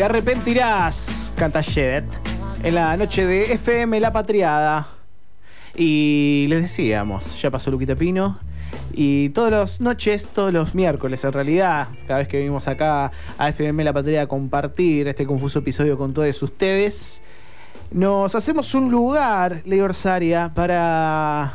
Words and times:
Te 0.00 0.04
arrepentirás, 0.04 1.30
canta 1.36 1.60
Shedet, 1.60 2.06
en 2.62 2.74
la 2.74 2.96
noche 2.96 3.26
de 3.26 3.52
FM 3.52 4.00
La 4.00 4.10
Patriada. 4.10 4.88
Y 5.76 6.46
les 6.48 6.62
decíamos, 6.62 7.38
ya 7.42 7.50
pasó 7.50 7.70
Luquita 7.70 7.94
Pino. 7.94 8.38
Y 8.94 9.28
todas 9.28 9.52
las 9.52 9.80
noches, 9.82 10.30
todos 10.30 10.54
los 10.54 10.74
miércoles 10.74 11.22
en 11.22 11.34
realidad, 11.34 11.88
cada 12.06 12.20
vez 12.20 12.28
que 12.28 12.38
venimos 12.38 12.66
acá 12.66 13.12
a 13.36 13.48
FM 13.50 13.84
La 13.84 13.92
Patria 13.92 14.22
a 14.22 14.26
compartir 14.26 15.06
este 15.06 15.26
confuso 15.26 15.58
episodio 15.58 15.98
con 15.98 16.14
todos 16.14 16.42
ustedes, 16.42 17.20
nos 17.90 18.34
hacemos 18.34 18.72
un 18.72 18.90
lugar, 18.90 19.60
Ley 19.66 19.80
Orsaria, 19.80 20.50
para 20.54 21.52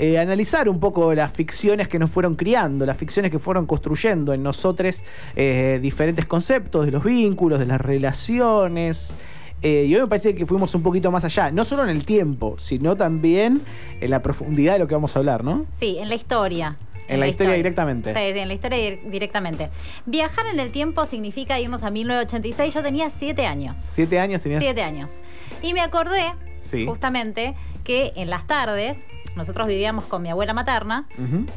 eh, 0.00 0.16
analizar 0.16 0.68
un 0.68 0.78
poco 0.78 1.12
las 1.12 1.32
ficciones 1.32 1.88
que 1.88 1.98
nos 1.98 2.08
fueron 2.08 2.36
criando, 2.36 2.86
las 2.86 2.96
ficciones 2.96 3.32
que 3.32 3.40
fueron 3.40 3.66
construyendo 3.66 4.32
en 4.32 4.44
nosotros 4.44 5.02
eh, 5.34 5.80
diferentes 5.82 6.24
conceptos 6.24 6.86
de 6.86 6.92
los 6.92 7.02
vínculos, 7.02 7.58
de 7.58 7.66
las 7.66 7.80
relaciones. 7.80 9.12
Eh, 9.60 9.86
y 9.88 9.94
hoy 9.96 10.02
me 10.02 10.06
parece 10.06 10.36
que 10.36 10.46
fuimos 10.46 10.72
un 10.76 10.84
poquito 10.84 11.10
más 11.10 11.24
allá, 11.24 11.50
no 11.50 11.64
solo 11.64 11.82
en 11.82 11.88
el 11.88 12.04
tiempo, 12.04 12.54
sino 12.60 12.96
también 12.96 13.60
en 14.00 14.10
la 14.10 14.22
profundidad 14.22 14.74
de 14.74 14.78
lo 14.78 14.86
que 14.86 14.94
vamos 14.94 15.16
a 15.16 15.18
hablar, 15.18 15.42
¿no? 15.42 15.66
Sí, 15.72 15.98
en 15.98 16.08
la 16.08 16.14
historia. 16.14 16.76
En, 17.08 17.18
la, 17.18 17.26
historia, 17.26 17.54
directamente. 17.54 18.12
Sí, 18.12 18.20
sí, 18.20 18.38
en 18.38 18.46
la 18.46 18.54
historia 18.54 18.98
directamente. 19.04 19.68
Viajar 20.06 20.46
en 20.46 20.60
el 20.60 20.70
tiempo 20.70 21.06
significa 21.06 21.58
irnos 21.58 21.82
a 21.82 21.90
1986. 21.90 22.72
Yo 22.72 22.82
tenía 22.84 23.10
siete 23.10 23.46
años. 23.46 23.76
¿Siete 23.80 24.20
años 24.20 24.42
tenías? 24.42 24.62
Siete 24.62 24.82
años. 24.82 25.18
Y 25.60 25.72
me 25.72 25.80
acordé, 25.80 26.34
justamente, 26.86 27.56
que 27.88 28.12
en 28.16 28.28
las 28.28 28.46
tardes, 28.46 29.06
nosotros 29.34 29.66
vivíamos 29.66 30.04
con 30.04 30.20
mi 30.20 30.28
abuela 30.28 30.52
materna, 30.52 31.06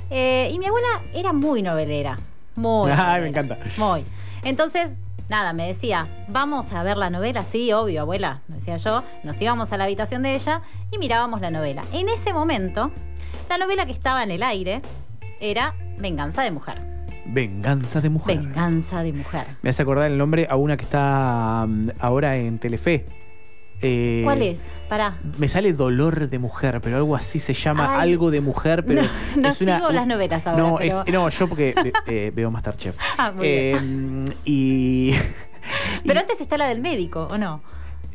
eh, 0.09 0.49
y 0.49 0.59
mi 0.59 0.65
abuela 0.65 1.01
era 1.13 1.33
muy 1.33 1.61
novelera. 1.61 2.17
Muy. 2.55 2.89
Ay, 2.95 3.21
me 3.21 3.27
encanta. 3.27 3.57
Muy. 3.77 4.05
Entonces, 4.45 4.95
nada, 5.27 5.51
me 5.51 5.67
decía, 5.67 6.07
vamos 6.29 6.71
a 6.71 6.83
ver 6.83 6.95
la 6.95 7.09
novela, 7.09 7.41
sí, 7.41 7.73
obvio, 7.73 8.03
abuela, 8.03 8.43
decía 8.47 8.77
yo, 8.77 9.03
nos 9.25 9.41
íbamos 9.41 9.73
a 9.73 9.77
la 9.77 9.83
habitación 9.83 10.23
de 10.23 10.33
ella 10.33 10.61
y 10.89 10.97
mirábamos 10.99 11.41
la 11.41 11.51
novela. 11.51 11.83
En 11.91 12.07
ese 12.07 12.31
momento, 12.31 12.91
la 13.49 13.57
novela 13.57 13.85
que 13.85 13.91
estaba 13.91 14.23
en 14.23 14.31
el 14.31 14.41
aire 14.41 14.81
era 15.41 15.75
Venganza 15.99 16.43
de 16.43 16.51
Mujer. 16.51 16.81
Venganza 17.25 17.99
de 17.99 18.09
Mujer. 18.09 18.37
Venganza 18.37 19.03
de 19.03 19.11
Mujer. 19.11 19.47
Me 19.63 19.69
hace 19.69 19.81
acordar 19.81 20.09
el 20.09 20.17
nombre 20.17 20.47
a 20.49 20.55
una 20.55 20.77
que 20.77 20.85
está 20.85 21.65
mm, 21.67 21.89
ahora 21.99 22.37
en 22.37 22.57
Telefe. 22.57 23.05
Eh, 23.81 24.21
¿Cuál 24.23 24.41
es? 24.43 24.61
Pará. 24.87 25.17
Me 25.37 25.47
sale 25.47 25.73
Dolor 25.73 26.29
de 26.29 26.39
Mujer, 26.39 26.81
pero 26.81 26.97
algo 26.97 27.15
así 27.15 27.39
se 27.39 27.53
llama 27.53 27.99
algo 27.99 28.29
de 28.29 28.41
mujer, 28.41 28.85
pero 28.87 29.03
no, 29.35 29.49
es 29.49 29.57
sigo 29.57 29.91
las 29.91 30.05
novelas 30.05 30.45
ahora. 30.45 30.61
No, 30.61 31.03
no 31.11 31.29
yo 31.29 31.47
porque 31.47 31.73
eh, 32.07 32.31
veo 32.33 32.51
Masterchef. 32.51 32.97
Ah, 33.17 33.31
muy 33.31 33.45
eh, 33.47 34.25
Y. 34.45 35.13
Pero 36.05 36.19
antes 36.19 36.41
está 36.41 36.57
la 36.57 36.67
del 36.67 36.81
médico, 36.81 37.27
¿o 37.29 37.37
no? 37.37 37.61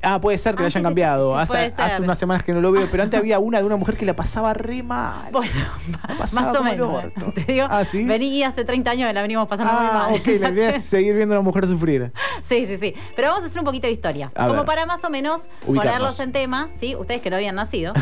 Ah, 0.03 0.21
puede 0.21 0.39
ser 0.39 0.55
que 0.55 0.63
la 0.63 0.67
hayan 0.67 0.83
cambiado. 0.83 1.37
hace, 1.37 1.73
unas 2.01 2.19
semanas 2.19 2.43
que 2.43 2.53
no 2.53 2.61
lo 2.61 2.73
veo, 2.73 2.89
pero 2.91 3.03
antes 3.03 3.19
había 3.19 3.39
una 3.39 3.59
de 3.59 3.65
una 3.65 3.77
mujer 3.77 3.97
que 3.97 4.07
la 4.07 4.15
pasaba 4.15 4.55
re 4.55 4.83
mal. 4.83 5.31
Bueno, 5.33 5.53
más 6.19 6.55
o 6.55 6.63
menos. 6.63 7.05
Te 7.35 7.53
digo, 7.53 7.67
ah, 7.69 7.85
¿sí? 7.85 8.05
vení 8.05 8.43
hace 8.43 8.65
30 8.65 8.91
años 8.91 9.15
la 9.15 9.23
venimos 9.23 9.49
pasando 9.49 9.73
muy 9.73 9.87
ah, 9.89 9.93
mal. 9.93 10.15
ok, 10.15 10.27
la 10.41 10.51
idea 10.51 10.71
es 10.71 10.85
seguir 10.85 11.15
viendo 11.15 11.35
a 11.35 11.39
una 11.39 11.45
mujer 11.45 11.67
sufrir. 11.67 12.13
Sí, 12.43 12.67
sí, 12.67 12.79
sí. 12.79 12.95
Pero 13.17 13.29
vamos 13.29 13.43
a 13.43 13.47
hacer 13.47 13.59
un 13.59 13.65
poquito 13.65 13.87
de 13.87 13.93
historia. 13.93 14.31
Como 14.37 14.65
para 14.65 14.87
más 14.87 15.03
o 15.05 15.11
menos 15.11 15.49
ponerlos 15.65 16.21
en 16.21 16.33
tema, 16.33 16.69
¿sí? 16.79 16.95
Ustedes 16.95 17.21
que 17.21 17.31
no 17.31 17.37
habían 17.37 17.57
nacido. 17.57 17.93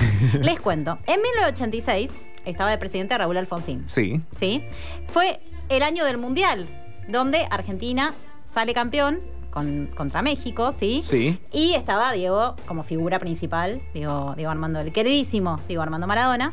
les 0.40 0.60
cuento. 0.60 0.98
En 1.06 1.22
1986 1.22 2.10
estaba 2.44 2.70
de 2.70 2.78
presidente 2.78 3.16
Raúl 3.16 3.36
Alfonsín. 3.36 3.84
Sí. 3.86 4.20
Sí. 4.36 4.64
Fue 5.06 5.40
el 5.68 5.82
año 5.82 6.04
del 6.04 6.18
Mundial, 6.18 6.66
donde 7.08 7.46
Argentina 7.50 8.12
sale 8.44 8.74
campeón 8.74 9.20
contra 9.54 10.22
México, 10.22 10.72
¿sí? 10.72 11.00
Sí. 11.02 11.38
Y 11.52 11.74
estaba 11.74 12.12
Diego 12.12 12.56
como 12.66 12.82
figura 12.82 13.18
principal, 13.18 13.80
Diego, 13.94 14.34
Diego 14.36 14.50
Armando, 14.50 14.80
el 14.80 14.92
queridísimo 14.92 15.60
Diego 15.68 15.82
Armando 15.82 16.06
Maradona. 16.06 16.52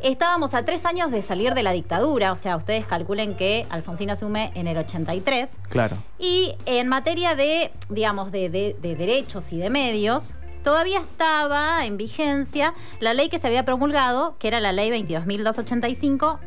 Estábamos 0.00 0.54
a 0.54 0.64
tres 0.64 0.84
años 0.84 1.10
de 1.10 1.22
salir 1.22 1.54
de 1.54 1.62
la 1.62 1.72
dictadura, 1.72 2.30
o 2.30 2.36
sea, 2.36 2.56
ustedes 2.56 2.84
calculen 2.86 3.34
que 3.34 3.66
Alfonsín 3.70 4.10
asume 4.10 4.52
en 4.54 4.66
el 4.68 4.76
83. 4.76 5.58
Claro. 5.68 5.96
Y 6.18 6.54
en 6.66 6.86
materia 6.88 7.34
de, 7.34 7.72
digamos, 7.88 8.30
de, 8.30 8.48
de 8.48 8.94
derechos 8.94 9.52
y 9.52 9.56
de 9.56 9.70
medios, 9.70 10.34
todavía 10.62 11.00
estaba 11.00 11.86
en 11.86 11.96
vigencia 11.96 12.74
la 13.00 13.14
ley 13.14 13.28
que 13.28 13.38
se 13.38 13.46
había 13.46 13.64
promulgado, 13.64 14.36
que 14.38 14.48
era 14.48 14.60
la 14.60 14.72
ley 14.72 14.90
22.285 14.90 16.38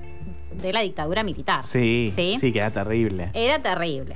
de 0.62 0.74
la 0.74 0.82
dictadura 0.82 1.24
militar. 1.24 1.64
Sí, 1.64 2.12
sí, 2.16 2.38
sí, 2.40 2.52
que 2.52 2.60
era 2.60 2.72
terrible. 2.72 3.32
Era 3.34 3.60
terrible. 3.60 4.16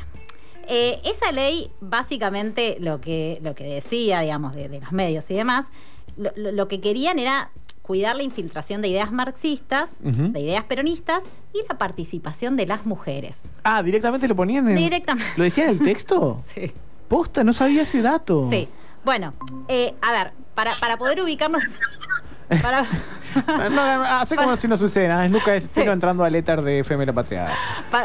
Eh, 0.68 1.00
esa 1.04 1.32
ley, 1.32 1.72
básicamente, 1.82 2.78
lo 2.80 3.00
que, 3.00 3.40
lo 3.42 3.56
que 3.56 3.66
decía, 3.66 4.22
digamos, 4.22 4.56
de, 4.56 4.80
los 4.80 4.92
medios 4.92 5.30
y 5.30 5.34
demás, 5.34 5.66
lo, 6.16 6.68
que 6.68 6.80
querían 6.80 7.20
era 7.20 7.50
cuidar 7.82 8.16
la 8.16 8.24
infiltración 8.24 8.82
de 8.82 8.88
ideas 8.88 9.12
marxistas, 9.12 9.98
de 10.00 10.40
ideas 10.40 10.64
peronistas 10.66 11.24
y 11.54 11.60
la 11.68 11.78
participación 11.78 12.56
de 12.56 12.66
las 12.66 12.86
mujeres. 12.86 13.44
Ah, 13.64 13.84
directamente 13.84 14.28
lo 14.28 14.36
ponían 14.36 14.70
en. 14.70 14.76
Directamente. 14.76 15.34
¿Lo 15.36 15.44
decía 15.44 15.66
en 15.66 15.72
el 15.72 15.80
texto? 15.80 16.40
sí. 16.54 16.72
Posta, 17.08 17.44
no 17.44 17.54
sabía 17.54 17.82
ese 17.82 18.02
dato. 18.02 18.50
Sí. 18.50 18.68
Bueno, 19.04 19.34
eh, 19.68 19.94
a 20.02 20.12
ver, 20.12 20.32
para, 20.56 20.80
para 20.80 20.98
poder 20.98 21.22
ubicarnos. 21.22 21.64
Para... 22.62 22.86
no, 23.70 23.82
hace 24.04 24.36
como 24.36 24.56
si 24.58 24.68
no 24.68 24.78
sucede 24.78 25.26
es 25.26 25.32
Nunca 25.32 25.56
es 25.56 25.76
entrando 25.78 26.24
al 26.24 26.36
éter 26.36 26.62
de 26.62 26.80
FM 26.80 27.06
La 27.06 27.14
Patria. 27.14 27.50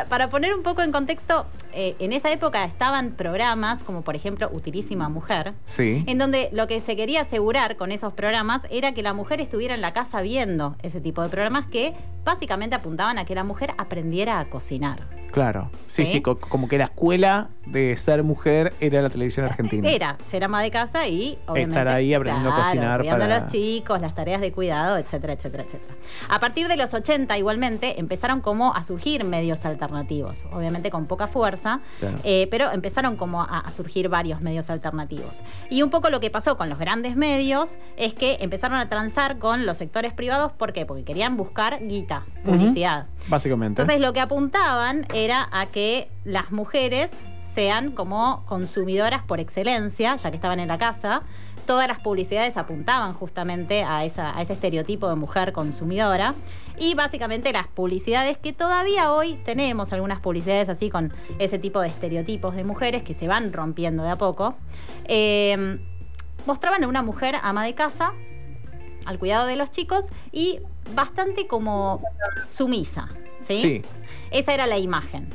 Para, 0.09 0.29
poner 0.29 0.55
un 0.55 0.63
poco 0.63 0.83
en 0.83 0.93
contexto, 0.93 1.47
eh, 1.81 1.95
en 2.01 2.13
esa 2.13 2.33
época 2.33 2.65
estaban 2.65 3.13
programas 3.13 3.85
como 3.85 4.03
por 4.03 4.17
ejemplo 4.17 4.51
Utilísima 4.53 5.09
Mujer, 5.09 5.53
sí. 5.65 6.03
en 6.09 6.19
donde 6.19 6.49
lo 6.51 6.67
que 6.67 6.81
se 6.81 6.97
quería 6.97 7.21
asegurar 7.21 7.77
con 7.77 7.93
esos 7.93 8.13
programas 8.15 8.67
era 8.69 8.95
que 8.95 9.03
la 9.05 9.13
mujer 9.13 9.41
estuviera 9.41 9.77
en 9.77 9.81
la 9.81 9.93
casa 9.93 10.21
viendo 10.21 10.75
ese 10.83 11.01
tipo 11.01 11.23
de 11.23 11.29
programas 11.29 11.69
que 11.69 11.95
básicamente 12.25 12.75
apuntaban 12.75 13.17
a 13.17 13.25
que 13.25 13.37
la 13.37 13.45
mujer 13.45 13.75
aprendiera 13.79 14.41
a 14.41 14.47
cocinar. 14.47 15.07
Claro, 15.31 15.71
sí, 15.87 16.07
sí, 16.07 16.23
como 16.23 16.69
que 16.69 16.79
la 16.79 16.85
escuela 16.85 17.49
de 17.67 17.97
ser 17.97 18.23
mujer 18.23 18.73
era 18.81 19.03
la 19.03 19.11
televisión 19.11 19.47
argentina. 19.47 19.89
Era 19.89 20.17
ser 20.25 20.43
ama 20.43 20.63
de 20.63 20.71
casa 20.71 21.07
y 21.07 21.39
obviamente 21.47 21.79
estar 21.79 21.89
ahí 21.89 22.15
aprendiendo 22.15 22.51
a 22.51 22.57
cocinar 22.57 23.05
para 23.05 23.25
a 23.25 23.41
los 23.41 23.53
chicos, 23.53 24.01
las 24.01 24.15
tareas 24.15 24.41
de 24.41 24.53
cuidado, 24.53 24.97
etcétera, 24.97 25.35
etcétera, 25.35 25.65
etcétera. 25.65 25.95
A 26.29 26.41
partir 26.41 26.67
de 26.67 26.77
los 26.77 26.95
80 26.95 27.37
igualmente 27.37 28.01
empezaron 28.01 28.41
como 28.41 28.75
a 28.75 28.83
surgir 28.83 29.25
medios 29.25 29.65
alternativos, 29.67 30.45
obviamente 30.51 30.91
con 30.91 31.07
poca 31.07 31.27
fuerza, 31.27 31.68
eh, 32.25 32.49
pero 32.51 32.71
empezaron 32.73 33.17
como 33.17 33.43
a, 33.43 33.65
surgir 33.71 34.09
varios 34.09 34.41
medios 34.41 34.71
alternativos. 34.71 35.43
Y 35.71 35.83
un 35.83 35.91
poco 35.91 36.11
lo 36.11 36.21
que 36.21 36.31
pasó 36.31 36.57
con 36.57 36.69
los 36.69 36.79
grandes 36.79 37.17
medios 37.17 37.77
es 37.97 38.15
que 38.15 38.39
empezaron 38.41 38.79
a 38.79 38.89
transar 38.89 39.39
con 39.39 39.67
los 39.67 39.77
sectores 39.77 40.13
privados, 40.13 40.53
¿por 40.53 40.73
qué? 40.73 40.87
Porque 40.87 41.05
querían 41.05 41.37
buscar 41.37 41.79
guita, 41.87 42.25
publicidad. 42.45 43.07
Básicamente. 43.29 43.83
Entonces 43.83 44.01
lo 44.01 44.13
que 44.13 44.21
apuntaban 44.21 45.07
era 45.13 45.49
a 45.53 45.67
que 45.67 46.09
las 46.25 46.51
mujeres 46.51 47.13
sean 47.43 47.91
como 47.93 48.45
consumidoras 48.47 49.23
por 49.23 49.41
excelencia, 49.41 50.17
ya 50.17 50.31
que 50.31 50.37
estaban 50.37 50.61
en 50.61 50.69
la 50.69 50.79
casa. 50.79 51.23
Todas 51.69 51.87
las 51.87 51.99
publicidades 51.99 52.57
apuntaban 52.57 53.13
justamente 53.13 53.85
a, 53.85 54.03
ese 54.03 54.23
estereotipo 54.55 55.07
de 55.07 55.17
mujer 55.17 55.53
consumidora. 55.53 56.35
Y 56.79 56.95
básicamente 56.95 57.53
las 57.53 57.67
publicidades 57.67 58.39
que 58.39 58.55
todavía 58.55 59.13
hoy 59.13 59.35
tenemos, 59.45 59.93
algunas 59.93 60.19
publicidades 60.19 60.71
así 60.71 60.89
con 60.89 61.13
ese 61.39 61.59
tipo 61.59 61.83
de 61.83 61.89
estereotipos 61.89 62.57
de 62.57 62.65
mujeres 62.65 63.03
que 63.03 63.13
se 63.13 63.29
van 63.29 63.53
rompiendo 63.53 64.03
de 64.03 64.09
a 64.09 64.17
poco, 64.17 64.57
eh, 65.05 65.79
mostraban 66.47 66.85
a 66.85 66.89
una 66.89 67.03
mujer 67.03 67.35
ama 67.43 67.67
de 67.67 67.75
casa, 67.75 68.15
al 69.05 69.19
cuidado 69.19 69.47
de 69.47 69.57
los 69.57 69.71
chicos 69.71 70.07
y 70.33 70.61
bastante 70.95 71.47
como 71.47 72.01
sumisa. 72.49 73.09
¿sí? 73.41 73.83
Esa 74.31 74.55
era 74.55 74.67
la 74.67 74.79
imagen. 74.79 75.29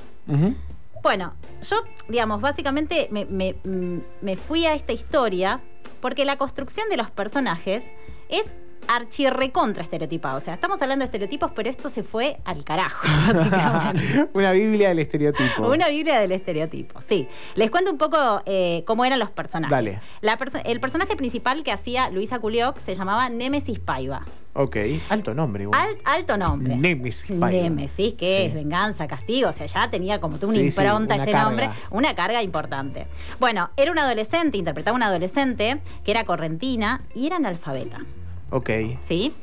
Bueno, 1.03 1.33
yo, 1.61 1.75
digamos, 2.09 2.41
básicamente 2.41 3.07
me, 3.11 4.37
fui 4.37 4.65
a 4.65 4.73
esta 4.73 4.93
historia 4.93 5.61
porque 6.03 6.25
la 6.25 6.37
construcción 6.37 6.89
de 6.89 6.97
los 6.97 7.09
personajes 7.11 7.93
es 8.27 8.57
archirrecontra 8.95 9.83
estereotipado. 9.83 10.37
O 10.37 10.39
sea, 10.39 10.53
estamos 10.53 10.81
hablando 10.81 11.03
de 11.03 11.05
estereotipos, 11.05 11.51
pero 11.55 11.69
esto 11.69 11.89
se 11.89 12.03
fue 12.03 12.37
al 12.45 12.63
carajo, 12.63 13.07
básicamente. 13.33 14.29
Una 14.33 14.51
Biblia 14.51 14.89
del 14.89 14.99
estereotipo. 14.99 15.67
Una 15.67 15.89
Biblia 15.89 16.19
del 16.19 16.31
estereotipo, 16.31 17.01
sí. 17.01 17.27
Les 17.55 17.71
cuento 17.71 17.91
un 17.91 17.97
poco 17.97 18.41
eh, 18.45 18.83
cómo 18.85 19.05
eran 19.05 19.19
los 19.19 19.29
personajes. 19.31 19.71
Dale. 19.71 19.99
el 20.65 20.79
personaje 20.79 21.15
principal 21.15 21.63
que 21.63 21.71
hacía 21.71 22.09
Luisa 22.09 22.39
Culioc 22.39 22.77
se 22.77 22.95
llamaba 22.95 23.29
Némesis 23.29 23.79
Paiva. 23.79 24.23
Ok, 24.55 24.77
alto 25.09 25.33
nombre. 25.33 25.67
alto 26.03 26.37
nombre. 26.37 26.75
Némesis 26.75 27.37
Paiva. 27.39 27.63
Némesis, 27.63 28.13
que 28.13 28.45
es 28.45 28.53
venganza, 28.53 29.07
castigo. 29.07 29.49
O 29.49 29.53
sea, 29.53 29.65
ya 29.65 29.89
tenía 29.89 30.19
como 30.19 30.37
una 30.41 30.59
impronta 30.59 31.15
ese 31.15 31.33
nombre, 31.33 31.69
una 31.89 32.15
carga 32.15 32.43
importante. 32.43 33.07
Bueno, 33.39 33.71
era 33.77 33.91
un 33.91 33.97
adolescente, 33.97 34.57
interpretaba 34.57 34.95
una 34.95 35.07
adolescente 35.07 35.79
que 36.03 36.11
era 36.11 36.25
correntina 36.25 37.01
y 37.15 37.27
era 37.27 37.37
analfabeta. 37.37 38.01
Ok. 38.49 38.69
¿Sí? 39.01 39.33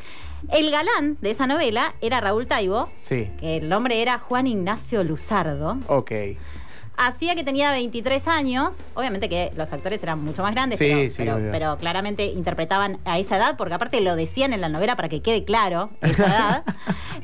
El 0.50 0.70
galán 0.70 1.19
de 1.20 1.31
esa 1.32 1.47
novela 1.47 1.94
era 2.00 2.20
Raúl 2.20 2.47
Taibo. 2.47 2.88
Sí. 2.97 3.31
Que 3.38 3.58
el 3.58 3.69
nombre 3.69 4.00
era 4.00 4.19
Juan 4.19 4.47
Ignacio 4.47 5.05
Luzardo. 5.05 5.79
Ok. 5.88 6.12
Hacía 7.02 7.35
que 7.35 7.43
tenía 7.44 7.70
23 7.73 8.29
años. 8.29 8.82
Obviamente 8.94 9.29
que 9.29 9.50
los 9.56 9.73
actores 9.73 10.02
eran 10.02 10.23
mucho 10.23 10.43
más 10.43 10.52
grandes, 10.52 10.79
Sí, 10.79 10.87
pero, 10.88 11.11
sí, 11.11 11.14
pero- 11.19 11.37
obvio. 11.37 11.49
pero 11.50 11.76
claramente 11.79 12.26
interpretaban 12.26 12.99
a 13.05 13.19
esa 13.19 13.37
edad, 13.38 13.56
porque 13.56 13.75
aparte 13.75 14.00
lo 14.02 14.17
decían 14.17 14.52
en 14.52 14.61
la 14.61 14.69
novela 14.69 14.97
para 14.97 15.08
que 15.08 15.23
quede 15.23 15.44
claro 15.44 15.88
esa 16.02 16.26
edad. 16.26 16.64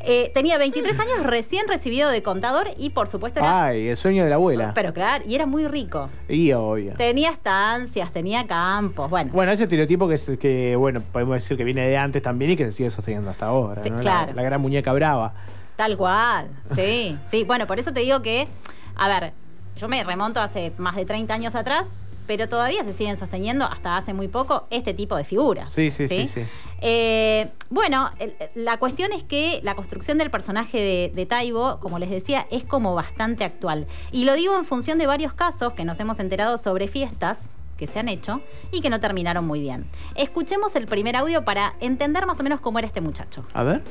Eh, 0.01 0.31
tenía 0.35 0.57
23 0.57 0.99
años, 0.99 1.23
recién 1.25 1.67
recibido 1.69 2.09
de 2.11 2.23
contador 2.23 2.69
y 2.79 2.91
por 2.91 3.09
supuesto 3.09 3.41
era... 3.41 3.65
Ay, 3.67 3.89
el 3.89 3.97
sueño 3.97 4.25
de 4.25 4.31
la 4.31 4.37
abuela. 4.37 4.73
Pero 4.75 4.95
claro, 4.95 5.25
y 5.27 5.35
era 5.35 5.47
muy 5.47 5.67
rico. 5.69 6.09
Y 6.29 6.53
obvio. 6.53 6.95
Tenía 6.95 7.31
estancias, 7.31 8.13
tenía 8.13 8.47
campos, 8.47 9.11
bueno. 9.11 9.31
Bueno, 9.35 9.53
ese 9.53 9.65
estereotipo 9.65 10.09
que, 10.09 10.15
es, 10.15 10.25
que, 10.41 10.75
bueno, 10.77 11.01
podemos 11.13 11.35
decir 11.35 11.57
que 11.57 11.65
viene 11.65 11.87
de 11.89 11.97
antes 11.97 12.23
también 12.23 12.53
y 12.53 12.57
que 12.57 12.65
se 12.67 12.73
sigue 12.73 12.91
sosteniendo 12.91 13.31
hasta 13.31 13.47
ahora. 13.47 13.83
Sí, 13.83 13.91
¿no? 13.91 13.97
La- 13.97 14.03
claro. 14.03 14.33
la, 14.35 14.43
gran 14.43 14.61
muñeca 14.61 14.93
brava. 14.93 15.35
Tal 15.77 15.97
cual, 15.97 16.49
sí, 16.75 17.19
sí. 17.31 17.45
Bueno, 17.45 17.67
por 17.67 17.79
eso 17.79 17.93
te 17.93 18.01
digo 18.01 18.23
que, 18.23 18.49
a 18.95 19.09
ver, 19.09 19.33
yo 19.77 19.89
me 19.89 20.03
remonto 20.05 20.41
hace 20.41 20.73
más 20.79 20.97
de 20.97 21.05
30 21.05 21.33
años 21.35 21.55
atrás, 21.55 21.87
pero 22.27 22.49
todavía 22.49 22.83
se 22.85 22.93
siguen 22.93 23.17
sosteniendo 23.17 23.65
hasta 23.65 23.97
hace 23.97 24.13
muy 24.13 24.29
poco 24.29 24.67
este 24.71 24.95
tipo 24.95 25.17
de 25.17 25.25
figuras. 25.25 25.71
Sí, 25.73 25.91
sí, 25.91 26.09
sí, 26.09 26.27
sí. 26.27 26.43
Eh, 26.81 27.49
bueno, 27.71 28.11
la 28.55 28.79
cuestión 28.79 29.13
es 29.13 29.23
que 29.23 29.61
la 29.63 29.75
construcción 29.75 30.19
del 30.19 30.31
personaje 30.31 30.79
de, 30.79 31.13
de 31.15 31.27
Taibo, 31.27 31.79
como 31.81 31.99
les 31.99 32.11
decía, 32.11 32.47
es 32.51 32.65
como 32.65 32.95
bastante 32.95 33.45
actual. 33.45 33.87
Y 34.11 34.25
lo 34.25 34.35
digo 34.35 34.57
en 34.57 34.65
función 34.65 34.99
de 34.99 35.07
varios 35.07 35.35
casos 35.35 35.73
que 35.75 35.85
nos 35.85 36.01
hemos 36.01 36.19
enterado 36.19 36.59
sobre 36.59 36.89
fiestas 36.89 37.51
que 37.79 37.87
se 37.87 37.99
han 37.99 38.09
hecho 38.09 38.41
y 38.73 38.81
que 38.81 38.91
no 38.91 39.01
terminaron 39.01 39.47
muy 39.47 39.61
bien. 39.61 39.87
Escuchemos 40.15 40.75
el 40.77 40.87
primer 40.87 41.15
audio 41.17 41.45
para 41.45 41.75
entender 41.81 42.27
más 42.27 42.41
o 42.41 42.43
menos 42.43 42.61
cómo 42.61 42.79
era 42.79 42.87
este 42.87 43.01
muchacho. 43.01 43.45
A 43.53 43.63
ver. 43.63 43.83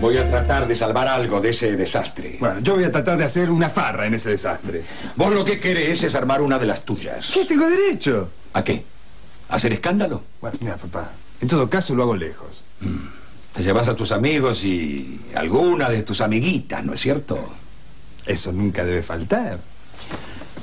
Voy 0.00 0.16
a 0.16 0.28
tratar 0.28 0.68
de 0.68 0.76
salvar 0.76 1.08
algo 1.08 1.40
de 1.40 1.50
ese 1.50 1.76
desastre. 1.76 2.36
Bueno, 2.38 2.60
yo 2.60 2.76
voy 2.76 2.84
a 2.84 2.92
tratar 2.92 3.18
de 3.18 3.24
hacer 3.24 3.50
una 3.50 3.68
farra 3.68 4.06
en 4.06 4.14
ese 4.14 4.30
desastre. 4.30 4.82
Vos 5.16 5.32
lo 5.32 5.44
que 5.44 5.58
querés 5.58 6.04
es 6.04 6.14
armar 6.14 6.40
una 6.40 6.56
de 6.58 6.66
las 6.66 6.82
tuyas. 6.84 7.30
¿Qué 7.34 7.44
tengo 7.44 7.68
derecho? 7.68 8.30
¿A 8.52 8.62
qué? 8.62 8.84
¿Hacer 9.48 9.72
escándalo? 9.72 10.22
Bueno, 10.40 10.56
mira, 10.60 10.76
papá. 10.76 11.10
En 11.40 11.48
todo 11.48 11.68
caso 11.68 11.96
lo 11.96 12.04
hago 12.04 12.14
lejos. 12.14 12.64
Te 13.52 13.64
llevas 13.64 13.88
a 13.88 13.96
tus 13.96 14.12
amigos 14.12 14.62
y 14.62 15.20
alguna 15.34 15.90
de 15.90 16.04
tus 16.04 16.20
amiguitas, 16.20 16.84
¿no 16.84 16.94
es 16.94 17.00
cierto? 17.00 17.36
Eso 18.24 18.52
nunca 18.52 18.84
debe 18.84 19.02
faltar. 19.02 19.58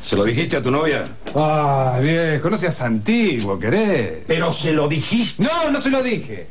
¿Se 0.08 0.16
lo 0.16 0.24
dijiste 0.24 0.56
a 0.56 0.62
tu 0.62 0.72
novia? 0.72 1.04
Ah, 1.36 2.00
viejo, 2.02 2.50
no 2.50 2.58
seas 2.58 2.80
antiguo, 2.82 3.60
querés. 3.60 4.24
Pero 4.28 4.54
se 4.54 4.72
lo 4.72 4.88
dijiste. 4.88 5.44
No, 5.44 5.72
no 5.72 5.82
se 5.82 5.90
lo 5.90 6.02
dije. 6.02 6.48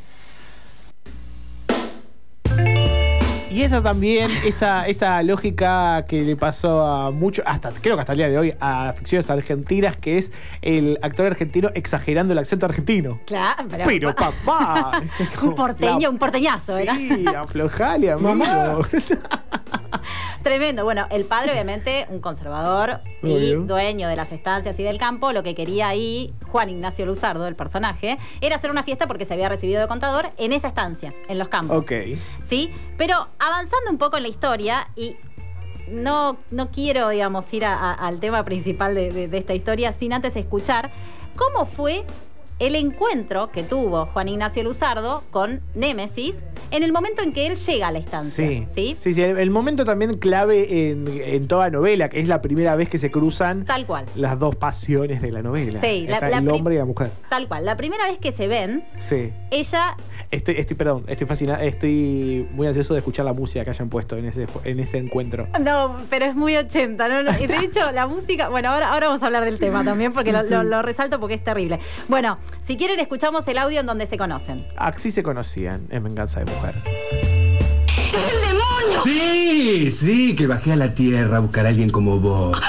Y 3.55 3.63
esa 3.63 3.81
también, 3.81 4.31
esa, 4.45 4.85
esa 4.85 5.23
lógica 5.23 6.03
que 6.07 6.21
le 6.21 6.35
pasó 6.35 6.81
a 6.81 7.11
mucho, 7.11 7.41
hasta 7.45 7.69
creo 7.69 7.95
que 7.95 8.01
hasta 8.01 8.11
el 8.11 8.17
día 8.17 8.27
de 8.27 8.37
hoy, 8.37 8.53
a 8.59 8.91
ficciones 8.91 9.29
argentinas, 9.29 9.95
que 9.95 10.17
es 10.17 10.33
el 10.61 10.99
actor 11.01 11.27
argentino 11.27 11.69
exagerando 11.73 12.33
el 12.33 12.39
acento 12.39 12.65
argentino. 12.65 13.21
Claro, 13.25 13.63
pero, 13.69 13.85
Pero 13.85 14.15
papá, 14.15 15.01
este, 15.19 15.45
un 15.45 15.55
porteño, 15.55 16.09
un 16.09 16.17
porteñazo, 16.17 16.77
¿era? 16.77 16.95
Sí, 16.95 17.25
aflojale, 17.27 18.11
amigo. 18.11 18.85
Tremendo. 20.43 20.83
Bueno, 20.83 21.07
el 21.09 21.25
padre, 21.25 21.53
obviamente, 21.53 22.05
un 22.09 22.19
conservador 22.19 22.99
y 23.23 23.53
dueño 23.53 24.07
de 24.07 24.15
las 24.15 24.31
estancias 24.31 24.79
y 24.79 24.83
del 24.83 24.99
campo, 24.99 25.31
lo 25.31 25.41
que 25.41 25.55
quería 25.55 25.87
ahí, 25.87 26.35
Juan 26.49 26.69
Ignacio 26.69 27.03
Luzardo, 27.07 27.47
el 27.47 27.55
personaje, 27.55 28.19
era 28.41 28.57
hacer 28.57 28.69
una 28.69 28.83
fiesta 28.83 29.07
porque 29.07 29.25
se 29.25 29.33
había 29.33 29.49
recibido 29.49 29.81
de 29.81 29.87
contador 29.87 30.27
en 30.37 30.53
esa 30.53 30.67
estancia, 30.67 31.15
en 31.29 31.39
los 31.39 31.47
campos. 31.47 31.77
ok. 31.77 31.91
¿Sí? 32.45 32.71
Pero 32.95 33.27
avanzando 33.47 33.91
un 33.91 33.97
poco 33.97 34.17
en 34.17 34.23
la 34.23 34.29
historia 34.29 34.87
y. 34.95 35.15
No, 35.87 36.35
no 36.49 36.71
quiero, 36.71 37.09
digamos, 37.09 37.53
ir 37.53 37.63
al 37.63 38.19
tema 38.19 38.43
principal 38.43 38.95
de 38.95 39.29
esta 39.37 39.53
historia 39.53 39.91
sin 39.91 40.13
antes 40.13 40.35
escuchar 40.35 40.91
cómo 41.35 41.67
fue 41.67 42.03
el 42.59 42.75
encuentro 42.75 43.51
que 43.51 43.63
tuvo 43.63 44.05
Juan 44.07 44.29
Ignacio 44.29 44.63
Luzardo 44.63 45.23
con 45.31 45.61
Némesis 45.75 46.43
en 46.71 46.83
el 46.83 46.91
momento 46.93 47.21
en 47.21 47.31
que 47.33 47.47
él 47.47 47.55
llega 47.57 47.87
a 47.87 47.91
la 47.91 47.99
estancia. 47.99 48.47
Sí, 48.47 48.65
¿sí? 48.73 48.93
sí, 48.95 49.13
sí, 49.13 49.21
el, 49.21 49.37
el 49.37 49.49
momento 49.49 49.83
también 49.85 50.17
clave 50.17 50.89
en, 50.89 51.05
en 51.23 51.47
toda 51.47 51.69
novela, 51.69 52.09
que 52.09 52.19
es 52.19 52.27
la 52.27 52.41
primera 52.41 52.75
vez 52.75 52.89
que 52.89 52.97
se 52.97 53.11
cruzan 53.11 53.65
Tal 53.65 53.85
cual. 53.85 54.05
las 54.15 54.39
dos 54.39 54.55
pasiones 54.55 55.21
de 55.21 55.31
la 55.31 55.41
novela. 55.41 55.79
Sí, 55.81 56.05
la- 56.07 56.15
Está 56.15 56.29
la 56.29 56.37
el 56.37 56.49
hombre 56.49 56.75
y 56.75 56.77
la 56.77 56.85
mujer. 56.85 57.11
Tal 57.29 57.47
cual. 57.47 57.65
La 57.65 57.75
primera 57.77 58.05
vez 58.09 58.19
que 58.19 58.31
se 58.31 58.47
ven, 58.47 58.83
Sí. 58.99 59.31
ella. 59.51 59.95
Estoy, 60.31 60.55
estoy, 60.57 60.75
perdón, 60.75 61.05
estoy 61.07 61.27
fascinado, 61.27 61.61
estoy 61.61 62.47
muy 62.51 62.65
ansioso 62.67 62.93
de 62.93 62.99
escuchar 62.99 63.25
la 63.25 63.33
música 63.33 63.63
que 63.63 63.69
hayan 63.69 63.89
puesto 63.89 64.17
en 64.17 64.25
ese, 64.25 64.47
en 64.63 64.79
ese 64.79 64.97
encuentro. 64.97 65.47
No, 65.61 65.95
pero 66.09 66.25
es 66.25 66.35
muy 66.35 66.57
80, 66.57 67.07
¿no? 67.07 67.23
De 67.23 67.45
hecho, 67.63 67.91
la 67.91 68.07
música. 68.07 68.49
Bueno, 68.49 68.69
ahora, 68.69 68.91
ahora 68.91 69.07
vamos 69.07 69.21
a 69.23 69.27
hablar 69.27 69.45
del 69.45 69.59
tema 69.59 69.83
también, 69.83 70.11
porque 70.11 70.31
Sí, 70.31 70.35
lo, 70.35 70.43
sí. 70.43 70.49
lo- 70.49 70.63
lo 70.63 70.81
resalto 70.81 71.19
porque 71.19 71.35
es 71.35 71.43
terrible. 71.43 71.79
Bueno, 72.07 72.37
si 72.61 72.77
quieren, 72.77 72.99
escuchamos 72.99 73.47
el 73.47 73.57
audio 73.57 73.79
en 73.79 73.85
donde 73.85 74.07
se 74.07 74.17
conocen. 74.17 74.65
Así 74.75 75.11
se 75.11 75.21
conocían 75.23 75.87
en 75.89 76.03
Venganza 76.03 76.43
de 76.43 76.51
Mujer. 76.51 76.81
Sí, 79.03 79.91
sí, 79.91 80.35
que 80.35 80.47
bajé 80.47 80.73
a 80.73 80.75
la 80.75 80.95
tierra 80.95 81.37
a 81.37 81.39
buscar 81.39 81.65
a 81.65 81.69
alguien 81.69 81.89
como 81.89 82.19
vos. 82.19 82.59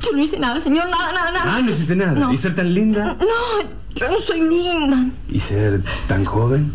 Yo 0.00 0.12
no 0.12 0.22
hice 0.22 0.38
nada, 0.38 0.60
señor, 0.60 0.88
nada, 0.88 1.12
nada, 1.12 1.32
nada. 1.32 1.56
Ah, 1.56 1.60
no 1.62 1.70
hiciste 1.70 1.94
nada. 1.94 2.12
No. 2.12 2.32
¿Y 2.32 2.36
ser 2.36 2.54
tan 2.54 2.72
linda? 2.72 3.16
No, 3.20 3.68
yo 3.94 4.08
no 4.08 4.18
soy 4.20 4.40
linda. 4.40 5.06
¿Y 5.28 5.40
ser 5.40 5.82
tan 6.06 6.24
joven? 6.24 6.72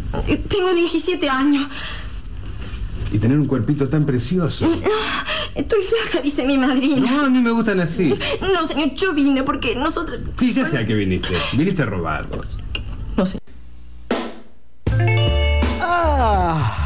Tengo 0.48 0.74
17 0.74 1.28
años. 1.28 1.68
¿Y 3.12 3.18
tener 3.20 3.40
un 3.40 3.46
cuerpito 3.46 3.88
tan 3.88 4.06
precioso? 4.06 4.66
Estoy 5.56 5.80
flaca, 5.84 6.22
dice 6.22 6.46
mi 6.46 6.58
madrina. 6.58 7.10
No, 7.10 7.26
a 7.26 7.30
mí 7.30 7.40
me 7.40 7.52
gustan 7.52 7.80
así. 7.80 8.14
No, 8.42 8.68
señor, 8.68 8.94
yo 8.94 9.14
vine 9.14 9.44
porque 9.44 9.76
nosotros... 9.76 10.20
Sí, 10.38 10.52
ya 10.52 10.66
sé 10.66 10.78
a 10.78 10.86
qué 10.86 10.94
viniste. 10.94 11.36
Viniste 11.54 11.84
a 11.84 11.86
robar 11.86 12.28